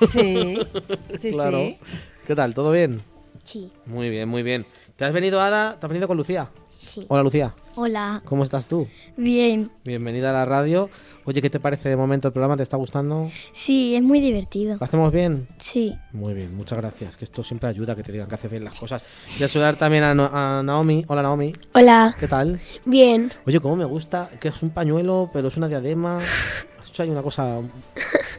[0.07, 0.57] Sí,
[1.19, 1.57] sí, claro.
[1.57, 1.77] sí.
[2.25, 2.53] ¿Qué tal?
[2.53, 3.01] ¿Todo bien?
[3.43, 3.73] Sí.
[3.85, 4.65] Muy bien, muy bien.
[4.95, 5.77] ¿Te has venido, Ada?
[5.77, 6.49] ¿Te has venido con Lucía?
[6.95, 7.05] Sí.
[7.09, 7.53] Hola, Lucía.
[7.75, 8.21] Hola.
[8.23, 8.87] ¿Cómo estás tú?
[9.17, 9.69] Bien.
[9.83, 10.89] Bienvenida a la radio.
[11.25, 12.55] Oye, ¿qué te parece de momento el programa?
[12.55, 13.29] ¿Te está gustando?
[13.51, 14.77] Sí, es muy divertido.
[14.79, 15.45] ¿Lo hacemos bien?
[15.57, 15.93] Sí.
[16.13, 17.17] Muy bien, muchas gracias.
[17.17, 19.03] Que esto siempre ayuda que te digan que haces bien las cosas.
[19.37, 21.03] Y a saludar también a, No- a Naomi.
[21.09, 21.51] Hola, Naomi.
[21.73, 22.15] Hola.
[22.17, 22.61] ¿Qué tal?
[22.85, 23.29] Bien.
[23.45, 26.19] Oye, cómo me gusta, que es un pañuelo, pero es una diadema.
[26.97, 27.59] Ahí una cosa.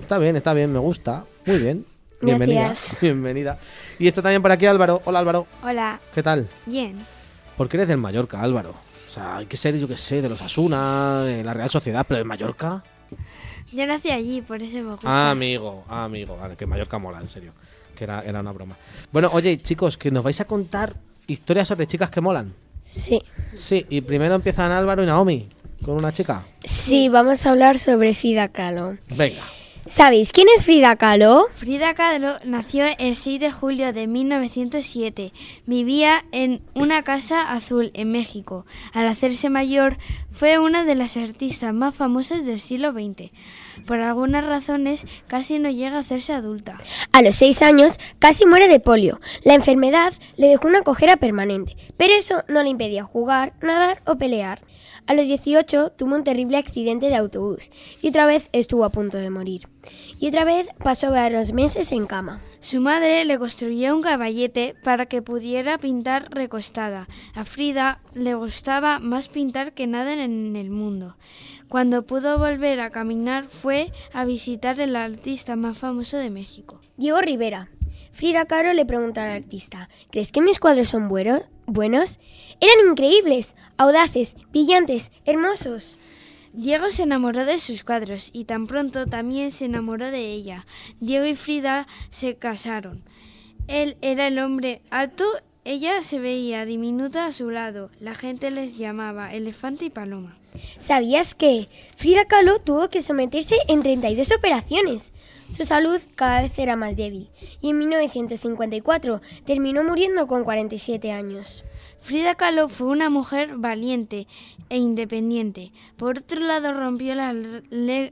[0.01, 1.25] Está bien, está bien, me gusta.
[1.45, 1.85] Muy bien.
[2.23, 2.69] Bienvenida.
[2.69, 3.01] Gracias.
[3.03, 3.59] Bienvenida.
[3.99, 5.03] Y está también por aquí Álvaro.
[5.05, 5.47] Hola, Álvaro.
[5.63, 6.01] Hola.
[6.15, 6.49] ¿Qué tal?
[6.65, 6.97] Bien.
[7.57, 8.75] Porque eres del Mallorca, Álvaro.
[9.09, 12.05] O sea, hay que ser, yo qué sé, de los Asuna, de la Real Sociedad,
[12.07, 12.83] pero del Mallorca.
[13.73, 15.09] Yo nací allí, por eso me gusta.
[15.09, 16.37] Ah, amigo, ah, amigo.
[16.37, 17.53] Vale, que Mallorca mola, en serio.
[17.95, 18.77] Que era, era una broma.
[19.11, 20.97] Bueno, oye, chicos, que nos vais a contar
[21.27, 22.55] historias sobre chicas que molan.
[22.85, 23.21] Sí.
[23.53, 25.49] Sí, y primero empiezan Álvaro y Naomi
[25.85, 26.47] con una chica.
[26.65, 28.97] Sí, vamos a hablar sobre Frida Kahlo.
[29.17, 29.43] Venga.
[29.89, 31.47] ¿Sabéis quién es Frida Kahlo?
[31.55, 35.33] Frida Kahlo nació el 6 de julio de 1907.
[35.65, 38.67] Vivía en una casa azul en México.
[38.93, 39.97] Al hacerse mayor,
[40.33, 43.31] fue una de las artistas más famosas del siglo XX.
[43.87, 46.81] Por algunas razones, casi no llega a hacerse adulta.
[47.13, 49.21] A los seis años casi muere de polio.
[49.45, 54.17] La enfermedad le dejó una cojera permanente, pero eso no le impedía jugar, nadar o
[54.17, 54.63] pelear.
[55.07, 57.71] A los 18 tuvo un terrible accidente de autobús
[58.03, 59.69] y otra vez estuvo a punto de morir.
[60.19, 62.41] Y otra vez pasó varios meses en cama.
[62.59, 67.07] Su madre le construyó un caballete para que pudiera pintar recostada.
[67.35, 71.17] A Frida le gustaba más pintar que nada en el mundo.
[71.69, 76.81] Cuando pudo volver a caminar fue a visitar el artista más famoso de México.
[76.97, 77.69] Diego Rivera.
[78.17, 81.43] Frida Kahlo le preguntó al artista, ¿crees que mis cuadros son buenos?
[81.67, 82.19] ¿Buenos?
[82.61, 85.99] Eran increíbles, audaces, brillantes, hermosos.
[86.55, 90.65] Diego se enamoró de sus cuadros y tan pronto también se enamoró de ella.
[90.99, 93.05] Diego y Frida se casaron.
[93.69, 95.27] Él era el hombre alto,
[95.67, 97.91] ella se veía diminuta a su lado.
[98.01, 100.39] La gente les llamaba elefante y paloma.
[100.79, 105.13] ¿Sabías que Frida Kahlo tuvo que someterse en 32 operaciones?
[105.51, 107.31] Su salud cada vez era más débil
[107.61, 111.65] y en 1954 terminó muriendo con 47 años.
[112.07, 114.29] Frida Kahlo fue una mujer valiente
[114.69, 115.73] e independiente.
[115.97, 117.35] Por otro lado, rompió las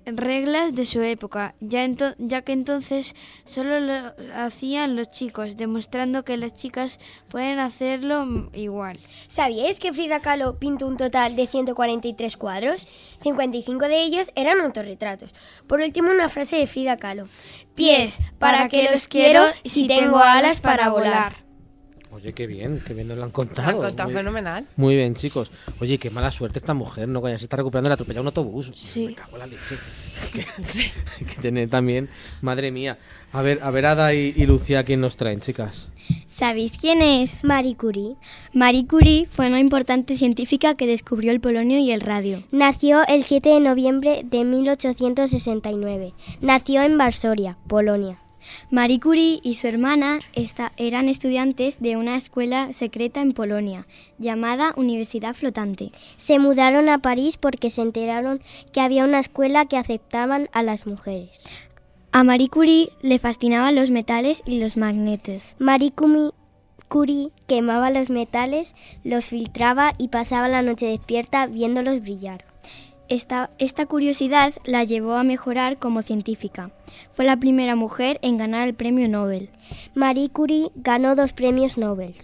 [0.05, 1.87] reglas de su época, ya,
[2.43, 3.15] que entonces
[3.45, 3.95] solo lo
[4.35, 8.99] hacían los chicos, demostrando que las chicas pueden hacerlo igual.
[9.29, 12.89] ¿Sabíais que Frida Kahlo pintó un total de 143 cuadros?
[13.23, 15.31] 55 de ellos eran autorretratos.
[15.69, 17.29] Por último, una frase de Frida Kahlo.
[17.77, 21.44] Pies, para que los quiero si tengo alas para volar.
[22.15, 23.69] Oye, qué bien, qué bien nos lo han Lo contado.
[23.71, 24.67] han contado Muy- fenomenal.
[24.77, 25.51] Muy bien, chicos.
[25.81, 27.21] Oye, qué mala suerte esta mujer, ¿no?
[27.21, 28.71] Que ya se está recuperando la atropellado un autobús.
[28.77, 29.07] Sí.
[29.09, 29.77] Me cago en la leche.
[30.33, 30.47] Que,
[31.27, 32.09] que tener también,
[32.41, 32.99] madre mía.
[33.33, 35.89] A ver, a ver, Ada y, y Lucía, ¿quién nos traen, chicas?
[36.29, 37.43] ¿Sabéis quién es?
[37.45, 38.15] Marie Curie.
[38.53, 42.45] Marie Curie fue una importante científica que descubrió el polonio y el radio.
[42.53, 46.15] Nació el 7 de noviembre de 1869.
[46.41, 48.19] Nació en Varsovia, Polonia.
[48.71, 53.87] Marie Curie y su hermana esta- eran estudiantes de una escuela secreta en Polonia,
[54.19, 55.91] llamada Universidad Flotante.
[56.17, 58.41] Se mudaron a París porque se enteraron
[58.73, 61.45] que había una escuela que aceptaban a las mujeres.
[62.13, 65.55] A Marie Curie le fascinaban los metales y los magnetos.
[65.59, 65.93] Marie
[66.89, 72.45] Curie quemaba los metales, los filtraba y pasaba la noche despierta viéndolos brillar.
[73.09, 76.71] Esta, esta curiosidad la llevó a mejorar como científica.
[77.13, 79.51] Fue la primera mujer en ganar el premio Nobel
[79.95, 82.15] Marie Curie ganó dos premios Nobel.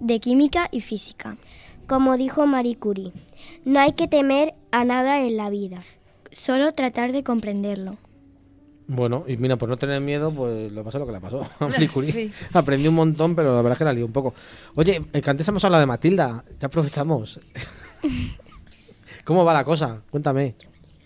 [0.00, 1.38] de química y física.
[1.86, 3.12] Como dijo Marie Curie,
[3.64, 5.82] no hay que temer a nada en la vida.
[6.30, 7.96] Solo tratar de comprenderlo.
[8.86, 11.68] Bueno, y mira, por no tener miedo, pues le pasó lo que le pasó a
[11.68, 12.12] Marie Curie.
[12.12, 12.30] Sí.
[12.52, 14.34] Aprendí un montón, pero la verdad es que la lié un poco.
[14.76, 17.40] Oye, eh, que antes hemos hablado de Matilda, ya aprovechamos.
[19.24, 20.02] ¿Cómo va la cosa?
[20.10, 20.54] Cuéntame.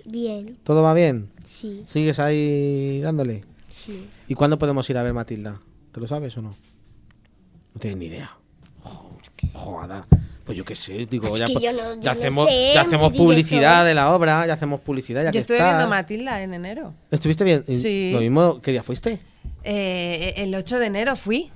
[0.04, 1.30] Bien, ¿Todo va bien?
[1.44, 3.44] sí, ¿Sigues ahí dándole?
[3.68, 4.08] sí.
[4.28, 5.60] ¿Y cuándo podemos ir a ver Matilda?
[5.92, 6.50] ¿Te lo sabes o no?
[7.74, 8.36] No tienes ni idea.
[9.52, 10.04] Joder.
[10.44, 12.72] Pues yo qué sé, digo, Es ya, que yo no- yo ya no hacemos, sé,
[12.74, 15.74] ya hacemos publicidad de la obra, ya hacemos publicidad, ya Yo que estuve estás.
[15.76, 16.94] viendo Matilda en enero.
[17.12, 17.64] ¿Estuviste bien?
[17.68, 18.10] Sí.
[18.12, 19.20] Lo mismo, ¿qué día fuiste?
[19.62, 21.50] Eh, el 8 de enero fui.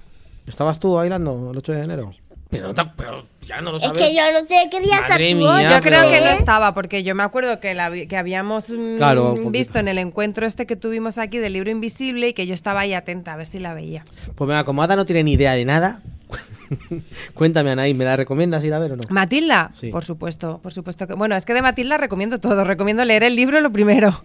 [0.47, 2.12] ¿Estabas tú bailando el 8 de enero?
[2.49, 3.99] Pero, pero ya no lo Es sabes.
[3.99, 5.61] que yo no sé qué Madre actuó.
[5.61, 8.97] Yo creo pero- que no estaba, porque yo me acuerdo que, la que habíamos mm,
[8.97, 12.55] Claro, visto en el encuentro este que tuvimos aquí del libro invisible y que yo
[12.55, 14.05] estaba ahí atenta a ver si la veía.
[14.36, 16.03] Pues venga, como Ada no tiene ni idea de nada,
[17.34, 19.03] cuéntame, Anaí, ¿me la recomiendas ir a ver o no?
[19.11, 19.90] Matilda, Sí.
[19.90, 21.14] por supuesto, por supuesto que.
[21.14, 22.64] Bueno, es que de Matilda recomiendo todo.
[22.64, 24.24] Recomiendo leer el libro lo primero.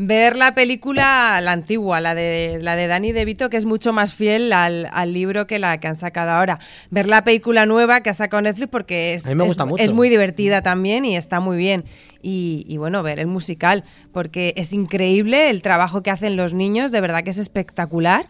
[0.00, 4.14] Ver la película, la antigua, la de, la de Danny DeVito, que es mucho más
[4.14, 6.60] fiel al, al libro que la que han sacado ahora.
[6.90, 11.16] Ver la película nueva que ha sacado Netflix porque es, es muy divertida también y
[11.16, 11.84] está muy bien.
[12.22, 13.82] Y, y bueno, ver el musical,
[14.12, 18.28] porque es increíble el trabajo que hacen los niños, de verdad que es espectacular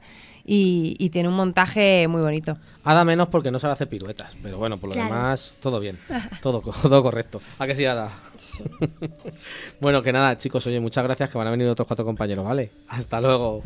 [0.50, 2.56] y, y tiene un montaje muy bonito.
[2.82, 5.12] Ada menos porque no sabe hacer piruetas, pero bueno, por lo Claro.
[5.14, 5.98] demás, todo bien,
[6.42, 7.42] todo, todo correcto.
[7.58, 8.10] ¿A que sí, Ada?
[9.80, 12.70] bueno, que nada, chicos, oye, muchas gracias, que van a venir otros cuatro compañeros, ¿vale?
[12.88, 13.62] Hasta luego.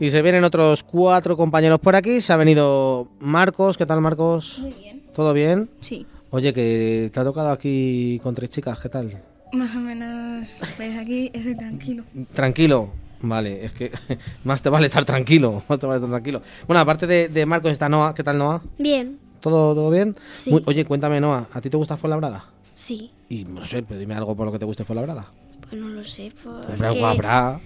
[0.00, 2.20] Y se vienen otros cuatro compañeros por aquí.
[2.20, 3.78] Se ha venido Marcos.
[3.78, 4.58] ¿Qué tal, Marcos?
[4.58, 5.02] Muy bien.
[5.14, 5.70] ¿Todo bien?
[5.80, 6.06] Sí.
[6.34, 8.76] Oye, que te ha tocado aquí con tres chicas.
[8.80, 9.22] ¿Qué tal?
[9.52, 12.02] Más o menos, ves aquí, estoy tranquilo.
[12.32, 12.88] Tranquilo.
[13.20, 13.92] Vale, es que
[14.44, 15.62] más te vale estar tranquilo.
[15.68, 16.42] Más te vale estar tranquilo.
[16.66, 18.14] Bueno, aparte de, de Marcos está Noah.
[18.16, 18.60] ¿Qué tal, Noah?
[18.78, 20.16] Bien, ¿Todo, todo bien?
[20.34, 20.50] Sí.
[20.50, 21.46] Muy- oye, cuéntame, Noah.
[21.52, 22.46] ¿A ti te gusta Fuenlabrada?
[22.74, 23.12] sí.
[23.28, 25.30] Y no sé, pero dime algo por lo que te guste Fuenlabrada.
[25.60, 26.32] Pues no lo sé.
[26.42, 27.60] Porque, Hombre, algo habrá.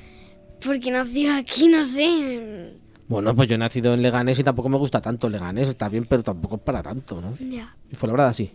[0.62, 2.74] porque nació aquí, no sé.
[3.08, 5.68] Bueno, pues yo he nacido en Leganés y tampoco me gusta tanto Leganés.
[5.68, 7.36] Está bien, pero tampoco es para tanto, ¿no?
[7.38, 8.50] Ya, ¿Y Fuenlabrada sí?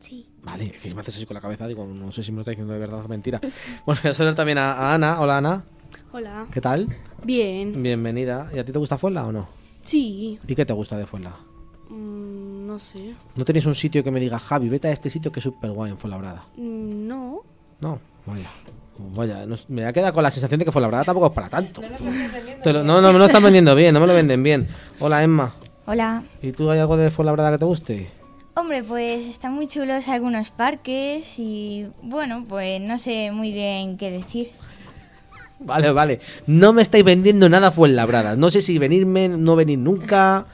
[0.00, 0.28] sí.
[0.42, 2.40] Vale, es que me haces así con la cabeza, digo, no sé si me lo
[2.40, 3.40] está diciendo de verdad o mentira.
[3.86, 5.20] Bueno, voy a saludar también a, a Ana.
[5.20, 5.64] Hola, Ana.
[6.12, 6.46] Hola.
[6.52, 6.88] ¿Qué tal?
[7.24, 7.82] Bien.
[7.82, 8.50] Bienvenida.
[8.54, 9.48] ¿Y a ti te gusta Fuenla o no?
[9.80, 10.38] Sí.
[10.46, 11.34] ¿Y qué te gusta de Fuenla?
[11.88, 13.14] Mm, no sé.
[13.36, 15.70] ¿No tenéis un sitio que me diga, Javi, vete a este sitio que es súper
[15.70, 16.46] guay en Fuenlabrada?
[16.56, 17.40] Mm, no.
[17.80, 18.50] No, vaya.
[18.96, 21.82] Vaya, no- me ha quedado con la sensación de que Fuenlabrada tampoco es para tanto.
[22.64, 24.68] Lo- no, no, me lo están vendiendo bien, no me lo venden bien.
[25.00, 25.52] Hola, Emma.
[25.86, 26.22] Hola.
[26.42, 28.10] ¿Y tú hay algo de Fuenlabrada que te guste?
[28.56, 34.10] Hombre, pues están muy chulos algunos parques y bueno, pues no sé muy bien qué
[34.12, 34.50] decir.
[35.58, 36.20] Vale, vale.
[36.46, 38.36] No me estáis vendiendo nada Fuenlabrada.
[38.36, 40.46] No sé si venirme, no venir nunca,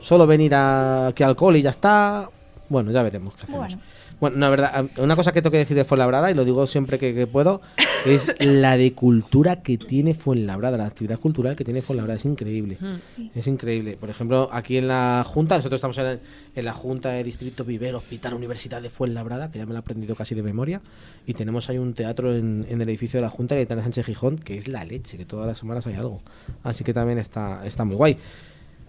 [0.00, 2.28] solo venir a, aquí al cole y ya está.
[2.68, 3.60] Bueno, ya veremos qué hacemos.
[3.74, 3.82] Bueno.
[4.20, 6.98] Bueno, la verdad, una cosa que tengo que decir de Fuenlabrada, y lo digo siempre
[6.98, 7.60] que, que puedo,
[8.06, 12.78] es la de cultura que tiene Fuenlabrada, la actividad cultural que tiene Fuenlabrada, es increíble.
[13.16, 13.30] Sí.
[13.34, 13.96] Es increíble.
[13.96, 16.20] Por ejemplo, aquí en la Junta, nosotros estamos en,
[16.54, 19.80] en la Junta de Distrito Viver, Hospital, Universidad de Fuenlabrada, que ya me lo he
[19.80, 20.80] aprendido casi de memoria,
[21.26, 24.06] y tenemos ahí un teatro en, en el edificio de la Junta de Aitana Sánchez
[24.06, 26.20] Gijón, que es la leche, que todas las semanas hay algo.
[26.62, 28.18] Así que también está, está muy guay.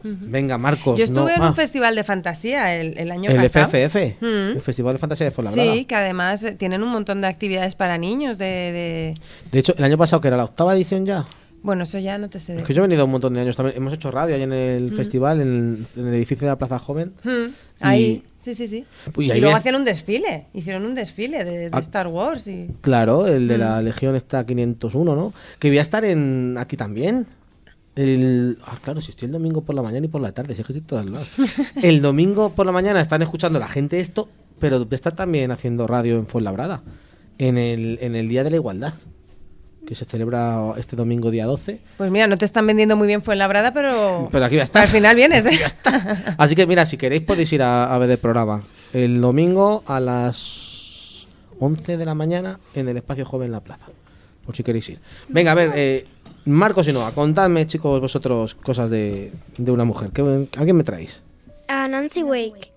[0.03, 0.97] Venga, Marcos.
[0.97, 3.67] Yo estuve no- en ah, un festival de fantasía el, el año el pasado.
[3.67, 4.25] FFF, Mm.
[4.55, 5.73] el Festival de Fantasía de Fuenlabrada.
[5.73, 8.37] Sí, que además eh, tienen un montón de actividades para niños.
[8.37, 9.13] De, de-
[9.51, 11.25] De hecho, el año pasado, que era la octava edición ya.
[11.61, 12.55] Bueno, eso ya no te sé.
[12.55, 13.75] Es que yo he venido un montón de años también.
[13.75, 17.11] Hemos hecho radio ahí en el festival, en, en el edificio de la Plaza Joven.
[17.25, 18.85] Y- Ahí, sí, sí, sí.
[19.17, 21.79] Uy, y ahí luego hacían un desfile, hicieron un desfile de, de Ah.
[21.79, 22.67] Star Wars y...
[22.81, 25.33] Claro, el de la Legión está 501, ¿no?
[25.59, 27.25] Que voy a estar en aquí también.
[27.99, 30.61] El, ah, claro, si estoy el domingo por la mañana y por la tarde, si
[30.61, 31.27] es que estoy todos lados.
[31.83, 36.15] El domingo por la mañana están escuchando la gente esto, pero estar también haciendo radio
[36.15, 36.81] en Fuenlabrada,
[37.39, 38.93] en el, en el Día de la Igualdad,
[39.85, 41.81] que se celebra este domingo día 12.
[41.97, 44.29] Pues mira, no te están vendiendo muy bien Fuenlabrada, pero...
[44.31, 44.83] Pero aquí voy a estar.
[44.83, 45.59] Al final vienes, ¿eh?
[46.37, 48.63] Así que mira, si queréis podéis ir a, a ver el programa.
[48.93, 51.27] El domingo a las
[51.59, 53.87] 11 de la mañana en el Espacio Joven La Plaza.
[54.45, 54.99] Por si queréis ir.
[55.27, 56.07] Venga, a ver, eh,
[56.45, 60.11] Marcos y Noa, contadme, chicos, vosotros cosas de, de una mujer.
[60.11, 61.21] ¿Qué, ¿Alguien me traéis?
[61.67, 62.71] A Nancy Wake.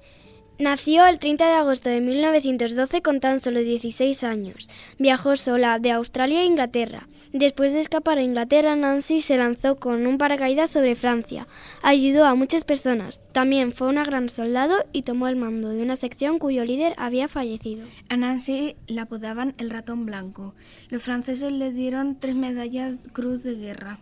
[0.62, 4.70] Nació el 30 de agosto de 1912 con tan solo 16 años.
[4.96, 7.08] Viajó sola de Australia a Inglaterra.
[7.32, 11.48] Después de escapar a Inglaterra, Nancy se lanzó con un paracaídas sobre Francia.
[11.82, 13.20] Ayudó a muchas personas.
[13.32, 17.26] También fue una gran soldado y tomó el mando de una sección cuyo líder había
[17.26, 17.84] fallecido.
[18.08, 20.54] A Nancy la apodaban el ratón blanco.
[20.90, 23.98] Los franceses le dieron tres medallas Cruz de Guerra.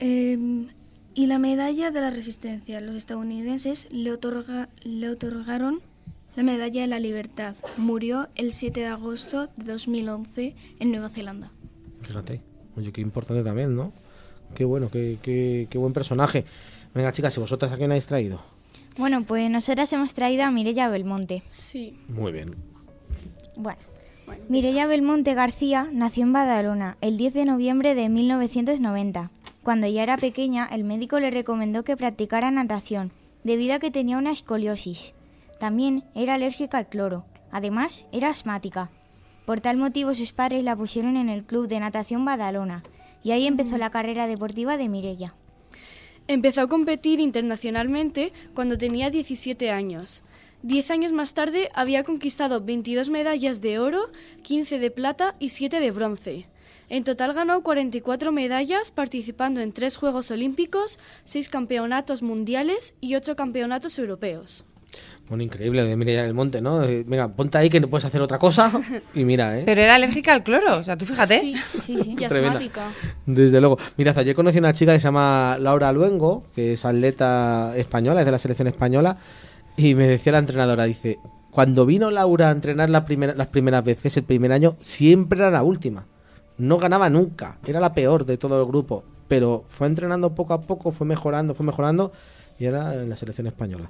[0.00, 0.66] Eh,
[1.20, 2.80] y la medalla de la Resistencia.
[2.80, 5.80] Los estadounidenses le, otorga- le otorgaron
[6.34, 7.54] la medalla de la Libertad.
[7.76, 11.50] Murió el 7 de agosto de 2011 en Nueva Zelanda.
[12.00, 12.40] Fíjate.
[12.74, 13.92] Oye, qué importante también, ¿no?
[14.54, 16.46] Qué bueno, qué, qué, qué buen personaje.
[16.94, 18.40] Venga, chicas, ¿y vosotras a quién habéis traído?
[18.96, 21.42] Bueno, pues nosotras hemos traído a Mirella Belmonte.
[21.50, 21.98] Sí.
[22.08, 22.54] Muy bien.
[23.56, 23.78] Bueno,
[24.48, 29.30] Mireia Belmonte García nació en Badalona el 10 de noviembre de 1990.
[29.62, 33.12] Cuando ya era pequeña, el médico le recomendó que practicara natación,
[33.44, 35.12] debido a que tenía una escoliosis.
[35.58, 37.26] También era alérgica al cloro.
[37.52, 38.90] Además, era asmática.
[39.44, 42.84] Por tal motivo, sus padres la pusieron en el Club de Natación Badalona,
[43.22, 45.34] y ahí empezó la carrera deportiva de Mireia.
[46.28, 50.22] Empezó a competir internacionalmente cuando tenía 17 años.
[50.62, 54.10] Diez años más tarde había conquistado 22 medallas de oro,
[54.42, 56.46] 15 de plata y 7 de bronce.
[56.90, 63.36] En total ganó 44 medallas participando en tres Juegos Olímpicos, seis campeonatos mundiales y ocho
[63.36, 64.64] campeonatos europeos.
[65.28, 66.82] Bueno, increíble, de Mireia del Monte, ¿no?
[66.82, 68.72] Eh, Venga, ponte ahí que no puedes hacer otra cosa
[69.14, 69.62] y mira, ¿eh?
[69.64, 71.38] Pero era alérgica al cloro, o sea, tú fíjate.
[71.38, 72.16] Sí, sí, sí.
[72.18, 72.90] Y asmática.
[73.24, 73.78] Desde luego.
[73.96, 78.22] Mirad, ayer conocí a una chica que se llama Laura Luengo, que es atleta española,
[78.22, 79.16] es de la selección española,
[79.76, 81.20] y me decía la entrenadora, dice,
[81.52, 85.52] cuando vino Laura a entrenar la primera, las primeras veces, el primer año, siempre era
[85.52, 86.06] la última.
[86.60, 90.60] No ganaba nunca, era la peor de todo el grupo, pero fue entrenando poco a
[90.60, 92.12] poco, fue mejorando, fue mejorando,
[92.58, 93.88] y era en la selección española.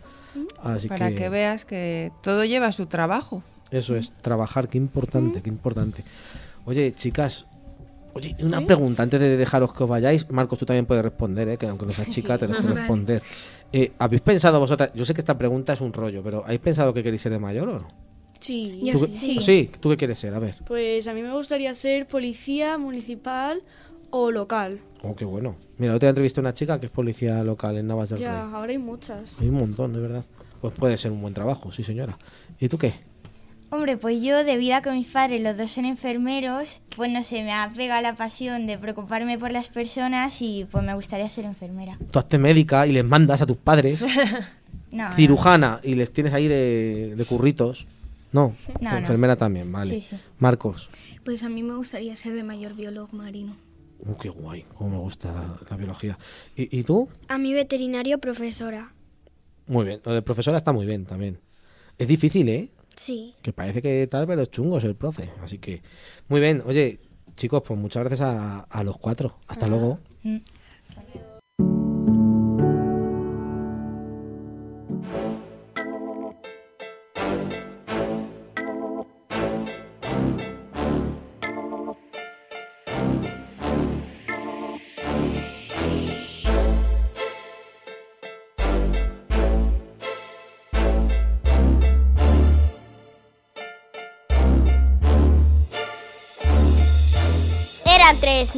[0.62, 3.42] Así Para que, que veas que todo lleva su trabajo.
[3.72, 6.04] eso es, trabajar, qué importante, qué importante.
[6.64, 7.46] Oye, chicas,
[8.14, 10.30] oye, una pregunta antes de dejaros que os vayáis.
[10.30, 11.56] Marcos, tú también puedes responder, ¿eh?
[11.56, 13.22] que aunque no seas chica, te dejo responder.
[13.72, 14.90] Eh, ¿Habéis pensado vosotras?
[14.94, 17.38] Yo sé que esta pregunta es un rollo, pero ¿habéis pensado que queréis ser de
[17.40, 18.09] mayor o no?
[18.40, 20.34] Sí, ¿Tú qué- sí, ¿tú qué quieres ser?
[20.34, 20.56] A ver.
[20.66, 23.62] Pues a mí me gustaría ser policía municipal
[24.10, 24.80] o local.
[25.02, 25.56] Oh, qué bueno.
[25.78, 28.50] Mira, te entrevisté a una chica que es policía local en Navas del Ya, Rey.
[28.54, 29.40] ahora hay muchas.
[29.40, 30.24] Hay un montón, de verdad.
[30.60, 32.18] Pues puede ser un buen trabajo, sí, señora.
[32.58, 32.94] ¿Y tú qué?
[33.72, 37.44] Hombre, pues yo, debido a que mis padres los dos son enfermeros, pues no sé,
[37.44, 41.44] me ha pegado la pasión de preocuparme por las personas y pues me gustaría ser
[41.44, 41.96] enfermera.
[42.10, 44.04] Tú hazte médica y les mandas a tus padres.
[44.92, 45.14] No, no.
[45.14, 47.86] cirujana y les tienes ahí de, de curritos.
[48.32, 48.98] No, No, no.
[48.98, 49.94] enfermera también, vale.
[49.94, 50.16] Sí, sí.
[50.38, 50.88] Marcos.
[51.24, 53.56] Pues a mí me gustaría ser de mayor biólogo marino.
[53.98, 56.18] Uh, qué guay, cómo me gusta la, la biología.
[56.56, 57.08] ¿Y, y tú?
[57.28, 58.92] A mi veterinario profesora.
[59.66, 61.38] Muy bien, lo de profesora está muy bien también.
[61.98, 62.70] Es difícil, ¿eh?
[62.96, 63.34] Sí.
[63.42, 65.30] Que parece que tal vez los chungos el profe.
[65.42, 65.82] Así que,
[66.28, 66.62] muy bien.
[66.66, 66.98] Oye,
[67.36, 69.38] chicos, pues muchas gracias a, a los cuatro.
[69.46, 69.98] Hasta luego.
[70.24, 70.42] Eran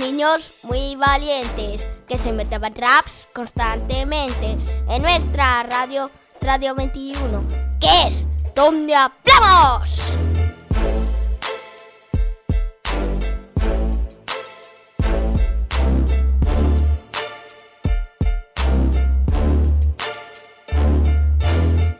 [0.03, 6.07] niños muy valientes que se metían traps constantemente en nuestra radio,
[6.41, 7.45] Radio 21,
[7.81, 10.13] que es donde hablamos.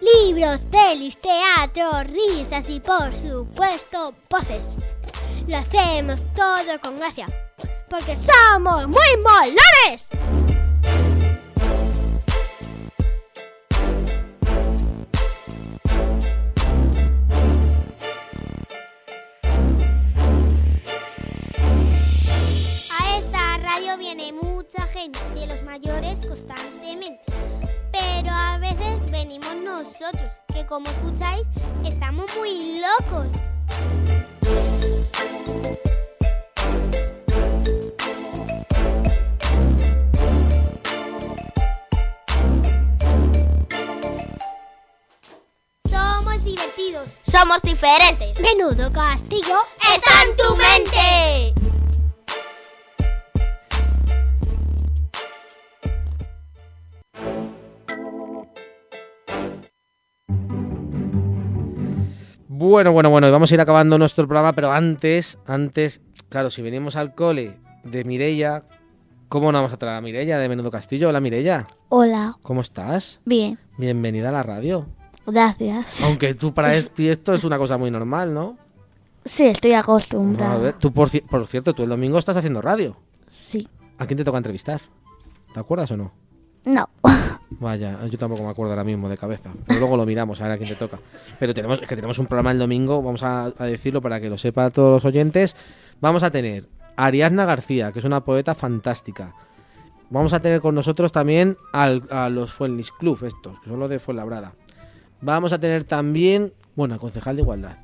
[0.01, 4.69] Libros, pelis, teatro, risas y por supuesto voces.
[5.47, 7.27] Lo hacemos todo con gracia,
[7.93, 10.07] porque somos muy molones.
[22.91, 27.21] A esta radio viene mucha gente de los mayores constantemente.
[27.93, 31.47] Pero a veces venimos nosotros, que como escucháis,
[31.85, 33.27] estamos muy locos.
[47.43, 48.41] Somos diferentes.
[48.41, 49.57] Menudo castillo
[49.93, 51.55] está en tu mente.
[62.47, 66.63] Bueno, bueno, bueno, y vamos a ir acabando nuestro programa, pero antes, antes, claro, si
[66.63, 68.63] venimos al cole de Mirella,
[69.29, 71.09] ¿cómo no vamos a traer a Mirella de Menudo Castillo?
[71.09, 73.21] Hola Mirella, Hola, ¿cómo estás?
[73.25, 74.87] bien, Bienvenida a la radio.
[75.27, 76.03] Gracias.
[76.05, 78.57] Aunque tú para ti esto es una cosa muy normal, ¿no?
[79.25, 80.57] Sí, estoy A acostumbrada.
[80.57, 82.97] ver, tú por, por cierto, tú el domingo estás haciendo radio.
[83.29, 83.69] Sí.
[83.99, 84.81] ¿A quién te toca entrevistar?
[85.55, 86.13] ¿Te acuerdas o no?
[86.65, 86.89] No.
[87.51, 89.51] Vaya, yo tampoco me acuerdo ahora mismo de cabeza.
[89.67, 90.99] Pero luego lo miramos a ver a quién te toca.
[91.39, 94.29] Pero tenemos, es que tenemos un programa el domingo, vamos a, a decirlo para que
[94.31, 95.57] lo sepan todos los oyentes.
[96.01, 99.35] Vamos a tener a Ariadna García, que es una poeta fantástica.
[100.11, 103.89] Vamos a tener con nosotros también al- a los Fuenlis Club, estos, que son los
[103.89, 104.55] de Fuenlabrada.
[105.23, 107.79] Vamos a tener también, bueno, al concejal de igualdad.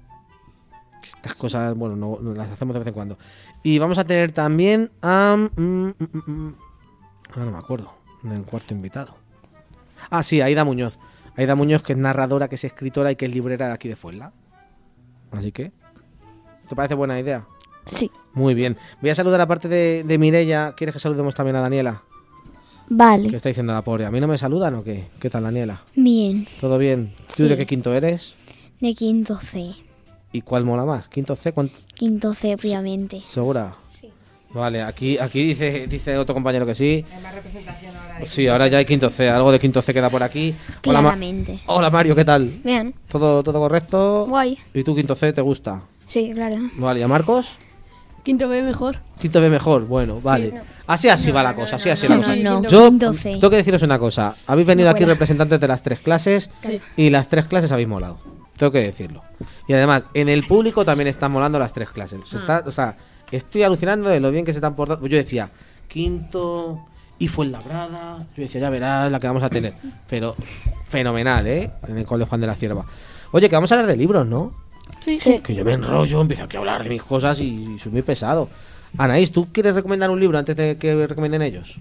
[1.02, 3.18] Estas cosas, bueno, no, no las hacemos de vez en cuando.
[3.62, 5.36] Y vamos a tener también a...
[5.36, 6.54] mm, mm, mm, mm,
[7.30, 9.16] ahora no me acuerdo, del cuarto invitado.
[10.10, 10.98] Ah, sí, Aida Muñoz.
[11.36, 13.96] Aida Muñoz, que es narradora, que es escritora y que es librera de aquí de
[13.96, 14.32] Fuenla.
[15.30, 15.72] Así que,
[16.68, 17.46] ¿te parece buena idea?
[17.86, 18.10] Sí.
[18.34, 18.76] Muy bien.
[19.00, 20.74] Voy a saludar aparte de, de Mirella.
[20.74, 22.02] ¿Quieres que saludemos también a Daniela?
[22.90, 23.28] Vale.
[23.30, 24.06] ¿Qué está diciendo la pobre?
[24.06, 25.04] ¿A mí no me saludan o qué?
[25.20, 25.82] ¿Qué tal, Daniela?
[25.94, 26.46] Bien.
[26.60, 27.12] ¿Todo bien?
[27.28, 27.48] ¿Tú Sí.
[27.48, 28.34] de qué quinto eres?
[28.80, 29.72] De quinto C.
[30.32, 31.08] ¿Y cuál mola más?
[31.08, 31.52] ¿Quinto C?
[31.52, 31.76] ¿Cuánto?
[31.94, 33.20] Quinto C, obviamente.
[33.24, 33.74] ¿Segura?
[33.90, 34.08] Sí.
[34.54, 37.04] Vale, aquí, aquí dice, dice otro compañero que sí.
[37.14, 38.26] Hay más representación ahora.
[38.26, 39.28] Sí, ahora ya hay quinto C.
[39.28, 40.54] Algo de quinto C queda por aquí.
[40.86, 41.60] Hola, Ma- Claramente.
[41.66, 42.60] Hola Mario, ¿qué tal?
[42.64, 42.94] Bien.
[43.10, 44.26] ¿Todo, todo correcto?
[44.28, 44.56] Guay.
[44.72, 45.82] ¿Y tú quinto C te gusta?
[46.06, 46.56] Sí, claro.
[46.76, 47.50] Vale, ¿y a Marcos?
[48.28, 48.98] Quinto B mejor.
[49.18, 50.52] Quinto B mejor, bueno, vale.
[50.52, 50.60] no.
[50.86, 52.36] Así así va la cosa, así así no, la cosa.
[52.36, 53.32] no, no, Yo quinto C.
[53.32, 54.34] tengo que deciros una cosa.
[54.46, 56.78] Habéis venido No aquí representantes de las tres clases Sí.
[56.98, 58.18] y las tres clases habéis molado.
[58.58, 59.22] Tengo que decirlo.
[59.66, 62.20] Y además, en el público también están molando las tres clases.
[62.26, 62.98] Se está, o sea,
[63.32, 65.06] estoy alucinando de lo bien que se están portando.
[65.06, 65.48] Yo decía,
[65.88, 66.80] quinto
[67.18, 68.26] y fue labrada.
[68.36, 69.72] Yo decía, ya verás la que vamos a tener.
[70.06, 70.36] Pero
[70.84, 71.70] fenomenal, ¿eh?
[71.88, 72.84] En el cole Juan de la Cierva.
[73.32, 74.52] Oye, que vamos a hablar de libros, ¿no?
[75.00, 75.40] Sí.
[75.40, 78.02] Que yo me enrollo, empiezo aquí a hablar de mis cosas y, y soy muy
[78.02, 78.48] pesado.
[78.96, 81.78] Anaís, ¿tú quieres recomendar un libro antes de que recomienden ellos?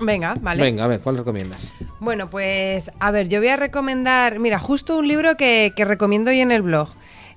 [0.00, 0.62] Venga, vale.
[0.62, 1.72] Venga, a ver, ¿cuál recomiendas?
[1.98, 6.30] Bueno, pues a ver, yo voy a recomendar, mira, justo un libro que, que recomiendo
[6.30, 6.90] hoy en el blog.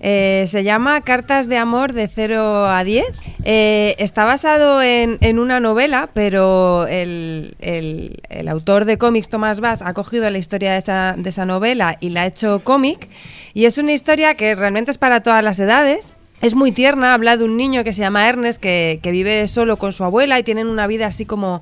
[0.06, 3.06] Eh, se llama Cartas de Amor de 0 a 10.
[3.46, 9.82] Eh, está basado en, en una novela, pero el, el- autor de cómics, Tomás Bass,
[9.82, 13.08] ha cogido la historia de esa, de esa novela y la ha hecho cómic.
[13.54, 16.14] Y es una historia que realmente es para todas las edades.
[16.42, 19.78] Es muy tierna, habla de un niño que se llama Ernest, que, que vive solo
[19.78, 21.62] con su abuela y tienen una vida así como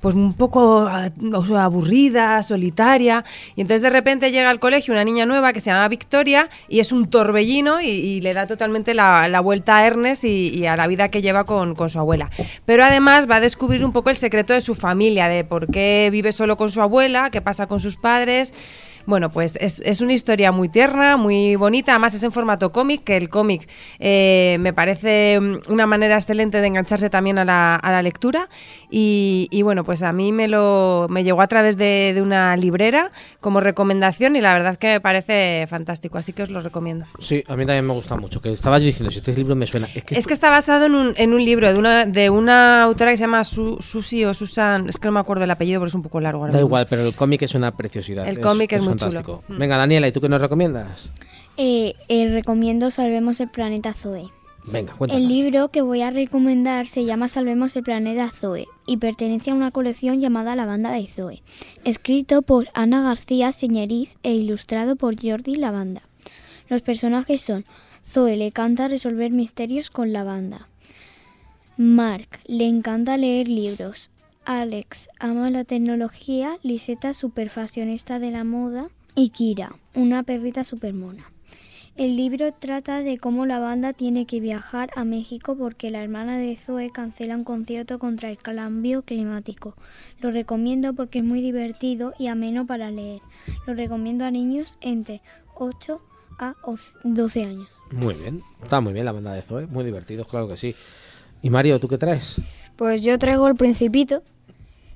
[0.00, 1.10] pues un poco ah,
[1.58, 3.24] aburrida, solitaria.
[3.54, 6.80] Y entonces de repente llega al colegio una niña nueva que se llama Victoria y
[6.80, 10.66] es un torbellino y, y le da totalmente la, la vuelta a Ernest y, y
[10.66, 12.30] a la vida que lleva con, con su abuela.
[12.64, 16.08] Pero además va a descubrir un poco el secreto de su familia, de por qué
[16.10, 18.54] vive solo con su abuela, qué pasa con sus padres.
[19.10, 23.02] Bueno, pues es, es una historia muy tierna, muy bonita, además es en formato cómic,
[23.02, 27.74] que el cómic eh, me parece mm, una manera excelente de engancharse también a la,
[27.74, 28.48] a la lectura
[28.88, 32.56] y, y bueno, pues a mí me lo me llegó a través de, de una
[32.56, 37.06] librera como recomendación y la verdad que me parece fantástico, así que os lo recomiendo.
[37.18, 38.40] Sí, a mí también me gusta mucho.
[38.40, 39.88] Que estabas diciendo, si este libro me suena.
[39.94, 42.84] Es que, Es que está basado en un, en un libro de una, de una
[42.84, 45.80] autora que se llama Su, Susi o Susan, es que no me acuerdo el apellido
[45.80, 46.42] porque es un poco largo.
[46.42, 46.68] ahora Da mismo.
[46.68, 48.28] igual, pero el cómic es una preciosidad.
[48.28, 48.99] El cómic es muy chulo.
[49.00, 49.42] Fantástico.
[49.48, 51.10] Venga, Daniela, ¿y tú qué nos recomiendas?
[51.56, 54.28] Eh, eh, recomiendo Salvemos el planeta Zoe.
[54.66, 55.22] Venga, cuéntanos.
[55.22, 59.54] El libro que voy a recomendar se llama Salvemos el planeta Zoe y pertenece a
[59.54, 61.42] una colección llamada La banda de Zoe,
[61.84, 66.02] escrito por Ana García Señeriz e ilustrado por Jordi Lavanda.
[66.68, 67.64] Los personajes son
[68.06, 70.68] Zoe le encanta resolver misterios con la banda.
[71.76, 74.10] Mark le encanta leer libros.
[74.44, 76.58] Alex ama la tecnología.
[76.62, 78.88] Liseta super fashionista de la moda.
[79.14, 81.30] Y Kira, una perrita super mona.
[81.96, 86.38] El libro trata de cómo la banda tiene que viajar a México porque la hermana
[86.38, 89.74] de Zoe cancela un concierto contra el cambio climático.
[90.20, 93.20] Lo recomiendo porque es muy divertido y ameno para leer.
[93.66, 95.20] Lo recomiendo a niños entre
[95.56, 96.00] 8
[96.38, 96.54] a
[97.04, 97.68] 12 años.
[97.90, 100.74] Muy bien, está muy bien la banda de Zoe, muy divertidos, claro que sí.
[101.42, 102.40] ¿Y Mario, tú qué traes?
[102.80, 104.22] Pues yo traigo El Principito.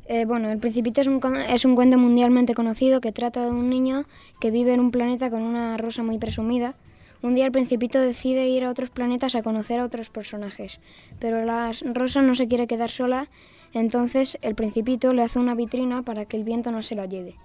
[0.07, 3.68] Eh, bueno, El Principito es un, es un cuento mundialmente conocido que trata de un
[3.68, 4.07] niño
[4.41, 6.76] que vive en un planeta con una rosa muy presumida.
[7.20, 10.80] Un día el Principito decide ir a otros planetas a conocer a otros personajes,
[11.18, 13.28] pero la rosa no se quiere quedar sola,
[13.74, 17.37] entonces el Principito le hace una vitrina para que el viento no se la lleve.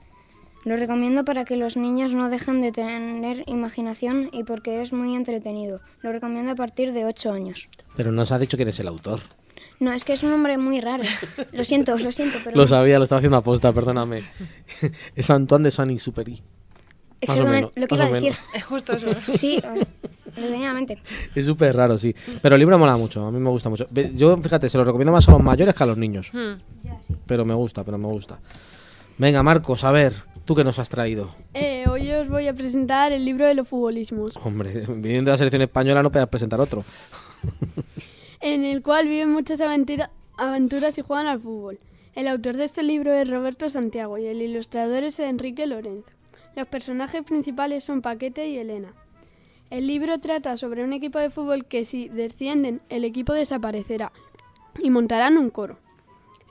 [0.63, 5.17] Lo recomiendo para que los niños no dejen de tener imaginación y porque es muy
[5.17, 5.81] entretenido.
[6.01, 7.67] Lo recomiendo a partir de 8 años.
[7.97, 9.19] Pero nos has dicho quién es el autor.
[9.79, 11.03] No, es que es un nombre muy raro.
[11.53, 12.37] Lo siento, lo siento.
[12.43, 14.23] Pero lo sabía, lo estaba haciendo a posta, perdóname.
[15.15, 16.41] es Antoine de Saint-Exupéry.
[17.21, 18.33] Exactamente, lo que iba a decir.
[18.53, 19.07] Es justo eso.
[19.37, 19.61] Sí,
[20.35, 20.99] lo tenía en mente.
[21.35, 22.15] Es súper raro, sí.
[22.41, 23.87] Pero el libro mola mucho, a mí me gusta mucho.
[24.13, 26.31] Yo, fíjate, se lo recomiendo más a los mayores que a los niños.
[26.33, 26.59] Hmm.
[27.25, 28.39] Pero me gusta, pero me gusta.
[29.17, 30.13] Venga, Marcos, a ver,
[30.45, 31.29] ¿tú qué nos has traído?
[31.53, 34.37] Eh, hoy os voy a presentar el libro de los futbolismos.
[34.43, 36.85] Hombre, viniendo de la selección española no puedes presentar otro.
[38.41, 41.79] En el cual viven muchas aventuras y juegan al fútbol.
[42.15, 46.09] El autor de este libro es Roberto Santiago y el ilustrador es Enrique Lorenzo.
[46.55, 48.93] Los personajes principales son Paquete y Elena.
[49.69, 54.11] El libro trata sobre un equipo de fútbol que si descienden, el equipo desaparecerá
[54.81, 55.77] y montarán un coro.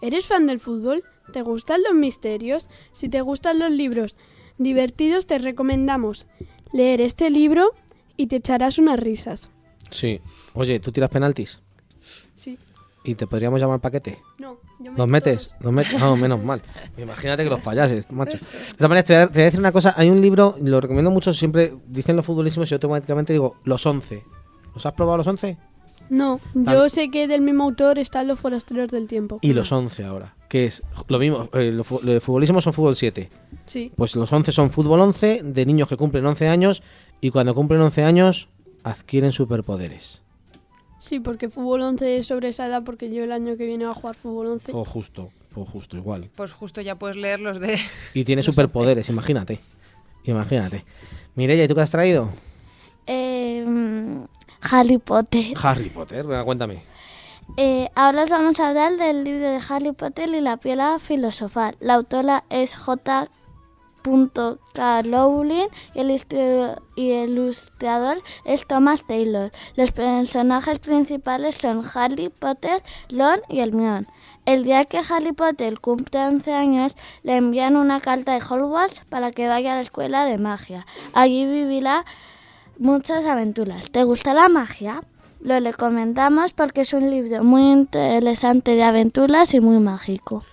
[0.00, 1.02] ¿Eres fan del fútbol?
[1.32, 2.70] ¿Te gustan los misterios?
[2.92, 4.16] Si te gustan los libros
[4.56, 6.26] divertidos, te recomendamos
[6.72, 7.74] leer este libro
[8.16, 9.50] y te echarás unas risas.
[9.90, 10.20] Sí.
[10.54, 11.60] Oye, ¿tú tiras penaltis?
[12.38, 12.56] Sí.
[13.04, 14.18] ¿Y te podríamos llamar paquete?
[14.38, 15.54] No, yo me ¿Los metes?
[15.60, 15.98] ¿Los metes?
[15.98, 16.62] No, menos mal.
[16.96, 18.38] Imagínate que los fallases, macho.
[18.38, 19.94] De todas maneras, te voy, a, te voy, a, decir una cosa.
[19.96, 23.84] Hay un libro, lo recomiendo mucho, siempre dicen los futbolísimos y yo automáticamente digo los
[23.84, 24.22] 11.
[24.74, 25.58] ¿Los has probado los 11?
[26.10, 29.40] No, yo sé que del mismo autor están Los Forasteros del Tiempo.
[29.42, 31.86] Y los 11 ahora, que es lo mismo, eh, los
[32.22, 33.28] futbolísimos son fútbol 7.
[33.66, 33.92] Sí.
[33.94, 36.82] Pues los 11 son fútbol 11 de niños que cumplen 11 años
[37.20, 38.48] y cuando cumplen 11 años
[38.84, 40.22] adquieren superpoderes.
[40.98, 43.92] Sí, porque fútbol 11 es sobre esa edad porque yo el año que viene voy
[43.92, 44.72] a jugar fútbol 11.
[44.72, 46.30] Pues justo, pues justo igual.
[46.34, 47.78] Pues justo ya puedes leer los de...
[48.14, 49.60] Y tiene superpoderes, imagínate.
[50.24, 50.84] Imagínate.
[51.34, 52.30] Mireya, ¿y tú qué has traído?
[53.06, 53.64] Eh,
[54.70, 55.54] Harry Potter.
[55.62, 56.82] Harry Potter, venga, cuéntame.
[57.56, 61.76] Eh, ahora os vamos a hablar del libro de Harry Potter y la piedra filosofal.
[61.80, 63.28] La autora es J.
[64.74, 65.02] K.
[65.02, 69.50] Rowling y el, el ilustrador es Thomas Taylor.
[69.76, 74.06] Los personajes principales son Harry Potter, Ron y Hermione.
[74.46, 79.30] El día que Harry Potter cumple 11 años, le envían una carta de Hogwarts para
[79.30, 80.86] que vaya a la escuela de magia.
[81.12, 82.06] Allí vivirá
[82.78, 83.90] muchas aventuras.
[83.90, 85.02] ¿Te gusta la magia?
[85.40, 90.44] Lo recomendamos porque es un libro muy interesante de aventuras y muy mágico.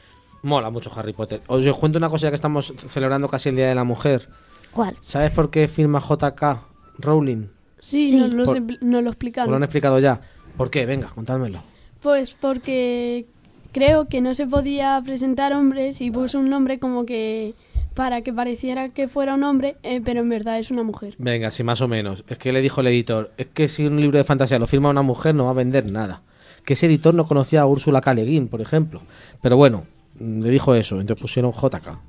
[0.46, 1.42] Mola mucho Harry Potter.
[1.48, 4.30] Os, os cuento una cosa ya que estamos celebrando casi el Día de la Mujer.
[4.72, 4.96] ¿Cuál?
[5.02, 6.62] ¿Sabes por qué firma JK
[7.00, 7.48] Rowling?
[7.80, 8.18] Sí, sí.
[8.18, 9.48] Nos, lo por, nos lo.
[9.48, 10.22] Lo han explicado ya.
[10.56, 10.86] ¿Por qué?
[10.86, 11.64] Venga, contádmelo.
[12.00, 13.26] Pues porque
[13.72, 17.56] creo que no se podía presentar hombres y puso un nombre como que
[17.96, 21.16] para que pareciera que fuera un hombre, eh, pero en verdad es una mujer.
[21.18, 22.24] Venga, sí, más o menos.
[22.28, 24.92] Es que le dijo el editor, es que si un libro de fantasía lo firma
[24.92, 26.22] una mujer no va a vender nada.
[26.66, 28.14] Que ese editor no conocía a Úrsula K.
[28.14, 29.02] Le Guin, por ejemplo.
[29.42, 29.86] Pero bueno,
[30.20, 32.00] le dijo eso, entonces pusieron JK.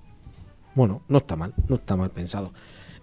[0.74, 2.52] Bueno, no está mal, no está mal pensado.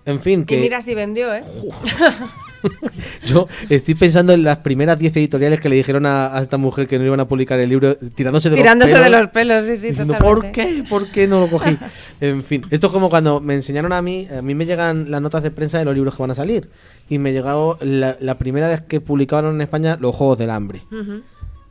[0.06, 0.58] En fin, que...
[0.58, 1.43] Y mira si vendió, ¿eh?
[3.26, 6.88] Yo estoy pensando en las primeras 10 editoriales que le dijeron a, a, esta mujer
[6.88, 9.12] que no iban a publicar el libro tirándose de tirándose los pelos.
[9.12, 10.18] de los pelos, sí, sí, diciendo.
[10.18, 10.84] ¿Por qué?
[10.89, 11.78] ¿Por qué no lo cogí?
[12.22, 15.22] en fin, esto es como cuando me enseñaron a mí, a mí me llegan las
[15.22, 16.69] notas de prensa de los libros que van a salir.
[17.10, 20.84] Y me llegó la, la primera vez que publicaron en España Los Juegos del Hambre.
[20.91, 21.23] Uh -huh.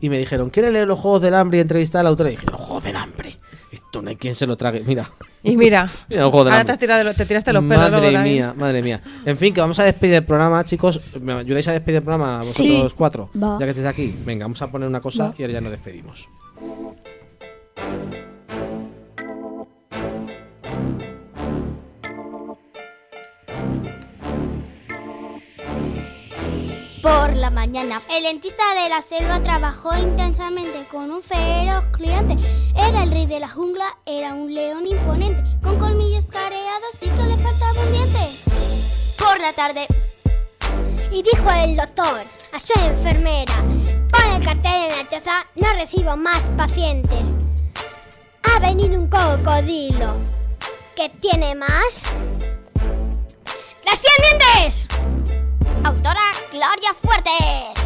[0.03, 2.29] Y me dijeron, ¿quiere leer Los Juegos del Hambre y entrevistar a la autora?
[2.29, 3.37] Y dije, Los Juegos del Hambre.
[3.70, 4.83] Esto no hay quien se lo trague.
[4.85, 5.09] Mira.
[5.45, 7.91] Y mira, mira ahora te, has tirado, te, tiraste los pelos.
[7.91, 9.01] Madre luego mía, madre mía.
[9.24, 11.01] En fin, que vamos a despedir el programa, chicos.
[11.20, 12.95] ¿Me ayudáis a despedir el programa vosotros sí.
[12.97, 13.31] cuatro?
[13.41, 13.59] Va.
[13.61, 14.12] Ya que estáis aquí.
[14.27, 15.35] Venga, vamos a poner una cosa Va.
[15.39, 16.29] y ahora ya nos despedimos.
[27.03, 32.37] Por la mañana, el dentista de la selva trabajó intensamente con un feroz cliente.
[32.77, 37.23] Era el rey de la jungla, era un león imponente, con colmillos careados y que
[37.24, 38.45] le faltaba un.
[39.19, 39.89] Por la tarde,
[41.11, 42.20] y dijo el doctor
[42.53, 43.55] a su enfermera:
[44.09, 47.31] Pon el cartel en la choza, no recibo más pacientes.
[48.45, 50.15] Ha venido un cocodrilo.
[50.95, 52.03] ¿Qué tiene más?
[53.85, 54.23] ¡Las 100
[55.85, 57.82] Autora Gloria Fuertes.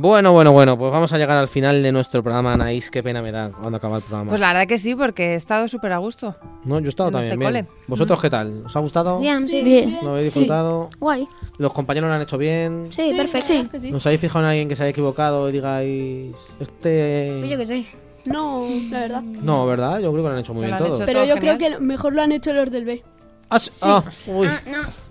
[0.00, 2.90] Bueno, bueno, bueno, pues vamos a llegar al final de nuestro programa, Anaís.
[2.90, 4.30] Qué pena me da cuando acaba el programa.
[4.30, 6.36] Pues la verdad que sí, porque he estado súper a gusto.
[6.66, 7.66] No, yo he estado en también este bien.
[7.66, 7.82] cole.
[7.88, 8.62] ¿Vosotros qué tal?
[8.66, 9.18] ¿Os ha gustado?
[9.18, 9.62] Bien, sí.
[9.64, 9.98] Bien.
[10.02, 10.38] ¿Lo habéis Sí.
[10.40, 10.90] disfrutado?
[11.00, 11.26] Guay.
[11.58, 12.88] ¿Los compañeros lo han hecho bien?
[12.90, 13.76] Sí, perfecto.
[13.90, 16.36] ¿Nos habéis fijado en alguien que se haya equivocado y digáis...
[16.60, 17.42] Este...
[17.48, 17.86] Yo qué sé.
[18.24, 19.22] No, la verdad.
[19.22, 20.00] No, ¿verdad?
[20.00, 21.00] Yo creo que lo han hecho muy bien todos.
[21.00, 23.02] Pero yo creo que mejor lo han hecho los del B.
[23.50, 23.70] Ah, sí.
[23.80, 24.46] Ah, uy.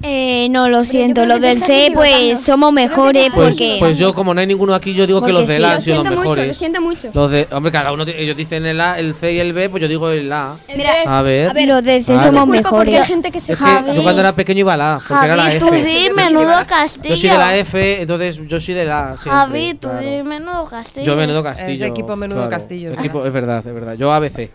[0.03, 3.77] Eh, no, lo siento, los que del C pues somos mejores Pues, porque...
[3.80, 5.64] pues yo, como no hay ninguno aquí, yo digo que los del sí.
[5.64, 6.47] A han sido los siento mucho, mejores.
[6.47, 7.09] lo siento mucho.
[7.15, 9.81] Los de, hombre, cada uno, ellos dicen el A, el C y el B, pues
[9.81, 10.55] yo digo el A.
[10.76, 11.49] Mira, a ver.
[11.49, 12.27] a ver, los del C Claro.
[12.31, 13.09] somos mejores.
[13.09, 15.65] Es que yo cuando era pequeño iba al A, porque era la Javi, F.
[15.65, 17.15] tú di menudo castillo.
[17.15, 19.14] Yo soy de la F, entonces yo soy de la A.
[19.18, 20.05] siempre, Javi, tú claro.
[20.05, 21.05] di menudo castillo.
[21.07, 21.85] Yo menudo castillo.
[21.85, 22.51] Es equipo menudo claro.
[22.51, 22.91] castillo.
[22.91, 23.95] Equipo- es verdad, es verdad.
[23.95, 24.51] Yo ABC.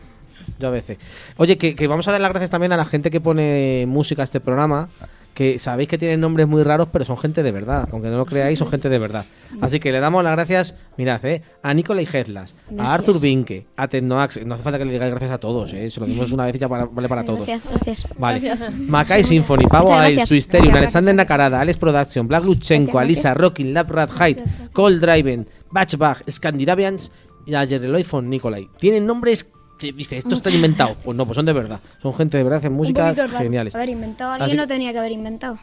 [0.63, 0.97] Yo ABC.
[1.37, 4.23] Oye, que, que vamos a dar las gracias también a la gente que pone música
[4.23, 4.89] a este programa.
[5.35, 7.89] Que sabéis que tienen nombres muy raros, pero son gente de verdad.
[7.91, 9.25] Aunque no lo creáis, son gente de verdad.
[9.63, 12.93] Así que le damos las gracias, mirad, eh, a Nicolai Heslas, a.
[12.93, 14.45] Arthur Vinke, a Tecnoax.
[14.45, 15.91] No hace falta que le digáis gracias a todos, eh.
[15.91, 17.47] Se lo dimos una vez y ya para- vale para todos.
[17.47, 18.07] Gracias, gracias.
[18.19, 18.41] Vale.
[18.41, 18.75] Gracias.
[18.79, 20.29] Makai Symphony, Pavo Muchas Ail, gracias.
[20.29, 20.75] Twisterium.
[20.75, 24.39] Alexander Nakarada, Alex Production, Black Luchenko, Alisa, Rockin, Lab Rat Height,
[24.75, 27.11] Cold Driven, Batchbach, Scandinavians
[27.47, 28.69] y a Jereloy von Nicolai.
[28.79, 30.97] Tienen nombres dice, esto está inventado.
[31.05, 31.81] Pues no, pues son de verdad.
[32.01, 33.75] Son gente de verdad, hacen música geniales.
[33.75, 34.33] A ver, inventado.
[34.33, 35.59] Así- Alguien no tenía que haber inventado.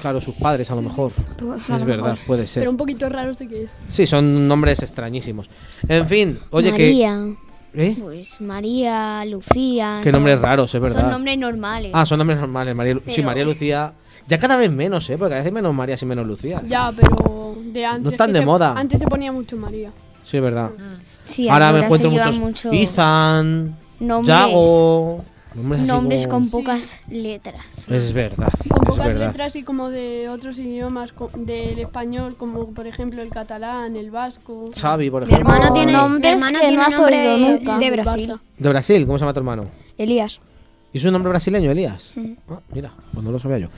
[0.00, 1.12] Claro, sus padres a lo mejor.
[1.38, 2.26] Pues, a Es lo verdad, mejor.
[2.26, 2.62] puede ser.
[2.62, 3.70] Pero un poquito raro sé que es.
[3.88, 5.48] Sí, son nombres extrañísimos.
[5.88, 7.16] En fin, oye María.
[7.16, 7.36] que...
[7.72, 7.96] ¿Eh?
[8.00, 10.00] Pues María, Lucía...
[10.02, 11.02] Qué son- nombres raros, es verdad.
[11.02, 11.92] Son nombres normales.
[11.94, 12.74] Ah, son nombres normales.
[12.74, 13.92] María, Lu- Sí, Pero- María Lucía...
[14.26, 15.16] Ya cada vez menos, ¿eh?
[15.18, 16.62] Porque a veces menos María y menos Lucía.
[16.66, 18.12] Ya, pero de antes.
[18.12, 18.74] están que de se- moda.
[18.76, 19.90] Antes se ponía mucho María.
[20.30, 20.70] Sí, es verdad.
[21.24, 22.38] Sí, ahora me encuentro muchos.
[22.38, 24.28] mucho- Izan, Nombres.
[24.36, 25.24] Yago.
[25.54, 27.88] Nombres, así Nombres como- con pocas letras.
[27.88, 29.26] Es verdad, Con es pocas verdad.
[29.26, 34.66] letras y como de otros idiomas, del español, como por ejemplo el catalán, el vasco.
[34.72, 35.52] Xavi, por Mi ejemplo.
[35.52, 37.78] hermano tiene, mi nombres hermano que tiene no has nombre oído de- nunca.
[37.78, 38.34] de Brasil.
[38.58, 39.66] De Brasil, ¿cómo se llama tu hermano?
[39.98, 40.40] Elías.
[40.92, 42.12] ¿Y su nombre brasileño, Elías?
[42.14, 42.32] Mm.
[42.48, 43.68] Ah, mira, pues no lo sabía yo.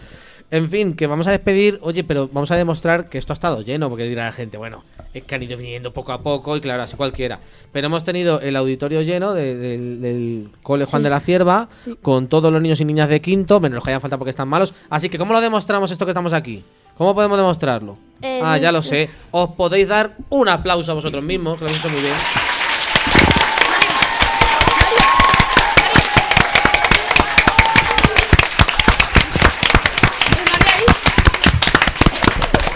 [0.53, 3.63] En fin, que vamos a despedir, oye, pero vamos a demostrar que esto ha estado
[3.63, 4.85] lleno, porque dirá la gente, bueno,
[5.15, 7.41] es que han ido viniendo poco a poco y claro, así cualquiera.
[7.73, 11.05] Pero hemos tenido el auditorio lleno de- del, del cole Juan Sí.
[11.05, 11.97] de la Cierva, Sí.
[12.03, 14.47] con todos los niños y niñas de quinto, menos los que hayan falta porque están
[14.49, 14.75] malos.
[14.91, 16.63] Así que, ¿cómo lo demostramos esto que estamos aquí?
[16.99, 17.97] ¿Cómo podemos demostrarlo?
[18.21, 19.07] Eh, ah, ya lo sé.
[19.07, 19.11] sé.
[19.31, 22.15] Os podéis dar un aplauso a vosotros mismos, que lo habéis hecho muy bien.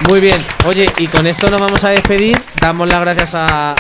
[0.09, 0.37] Muy bien,
[0.67, 2.39] oye, y con esto nos vamos a despedir.
[2.61, 3.75] Damos las gracias a,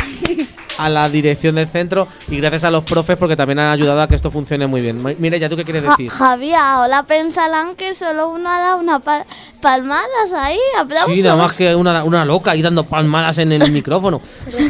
[0.78, 4.08] a la dirección del centro y gracias a los profes porque también han ayudado a
[4.08, 5.00] que esto funcione muy bien.
[5.18, 6.10] Mire, ya tú qué quieres Ja- decir.
[6.10, 9.24] Javi, ahora pensarán que solo uno ha dado una pa-
[9.60, 11.14] palmadas ahí, aplausos.
[11.14, 14.20] Sí, nada más que una, una loca ahí dando palmadas en el micrófono.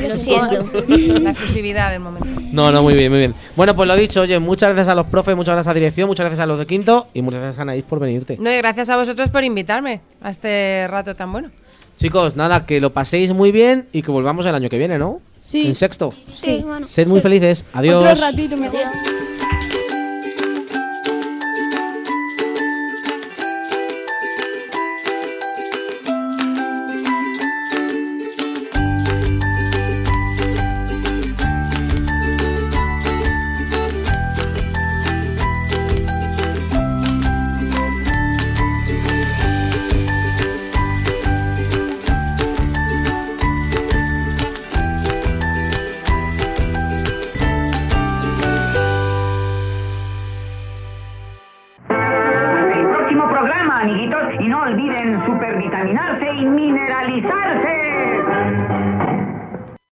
[0.09, 0.65] Lo siento.
[0.89, 2.29] La efusividad del momento.
[2.53, 3.35] No, no, muy bien, muy bien.
[3.55, 6.07] Bueno, pues lo dicho, oye, muchas gracias a los profes, muchas gracias a la dirección,
[6.09, 8.37] muchas gracias a los de quinto y muchas gracias a Anaís por venirte.
[8.41, 11.36] No, y gracias a vosotros por invitarme a este rato tan bueno.
[11.97, 15.21] Chicos, nada, que lo paséis muy bien y que volvamos el año que viene, ¿no?
[15.41, 15.67] Sí.
[15.67, 16.13] En sexto.
[16.35, 16.87] Sí, bueno.
[16.87, 17.23] Sed muy Sí.
[17.23, 17.65] felices.
[17.73, 18.05] Adiós.
[18.05, 18.81] Otro ratito mejor.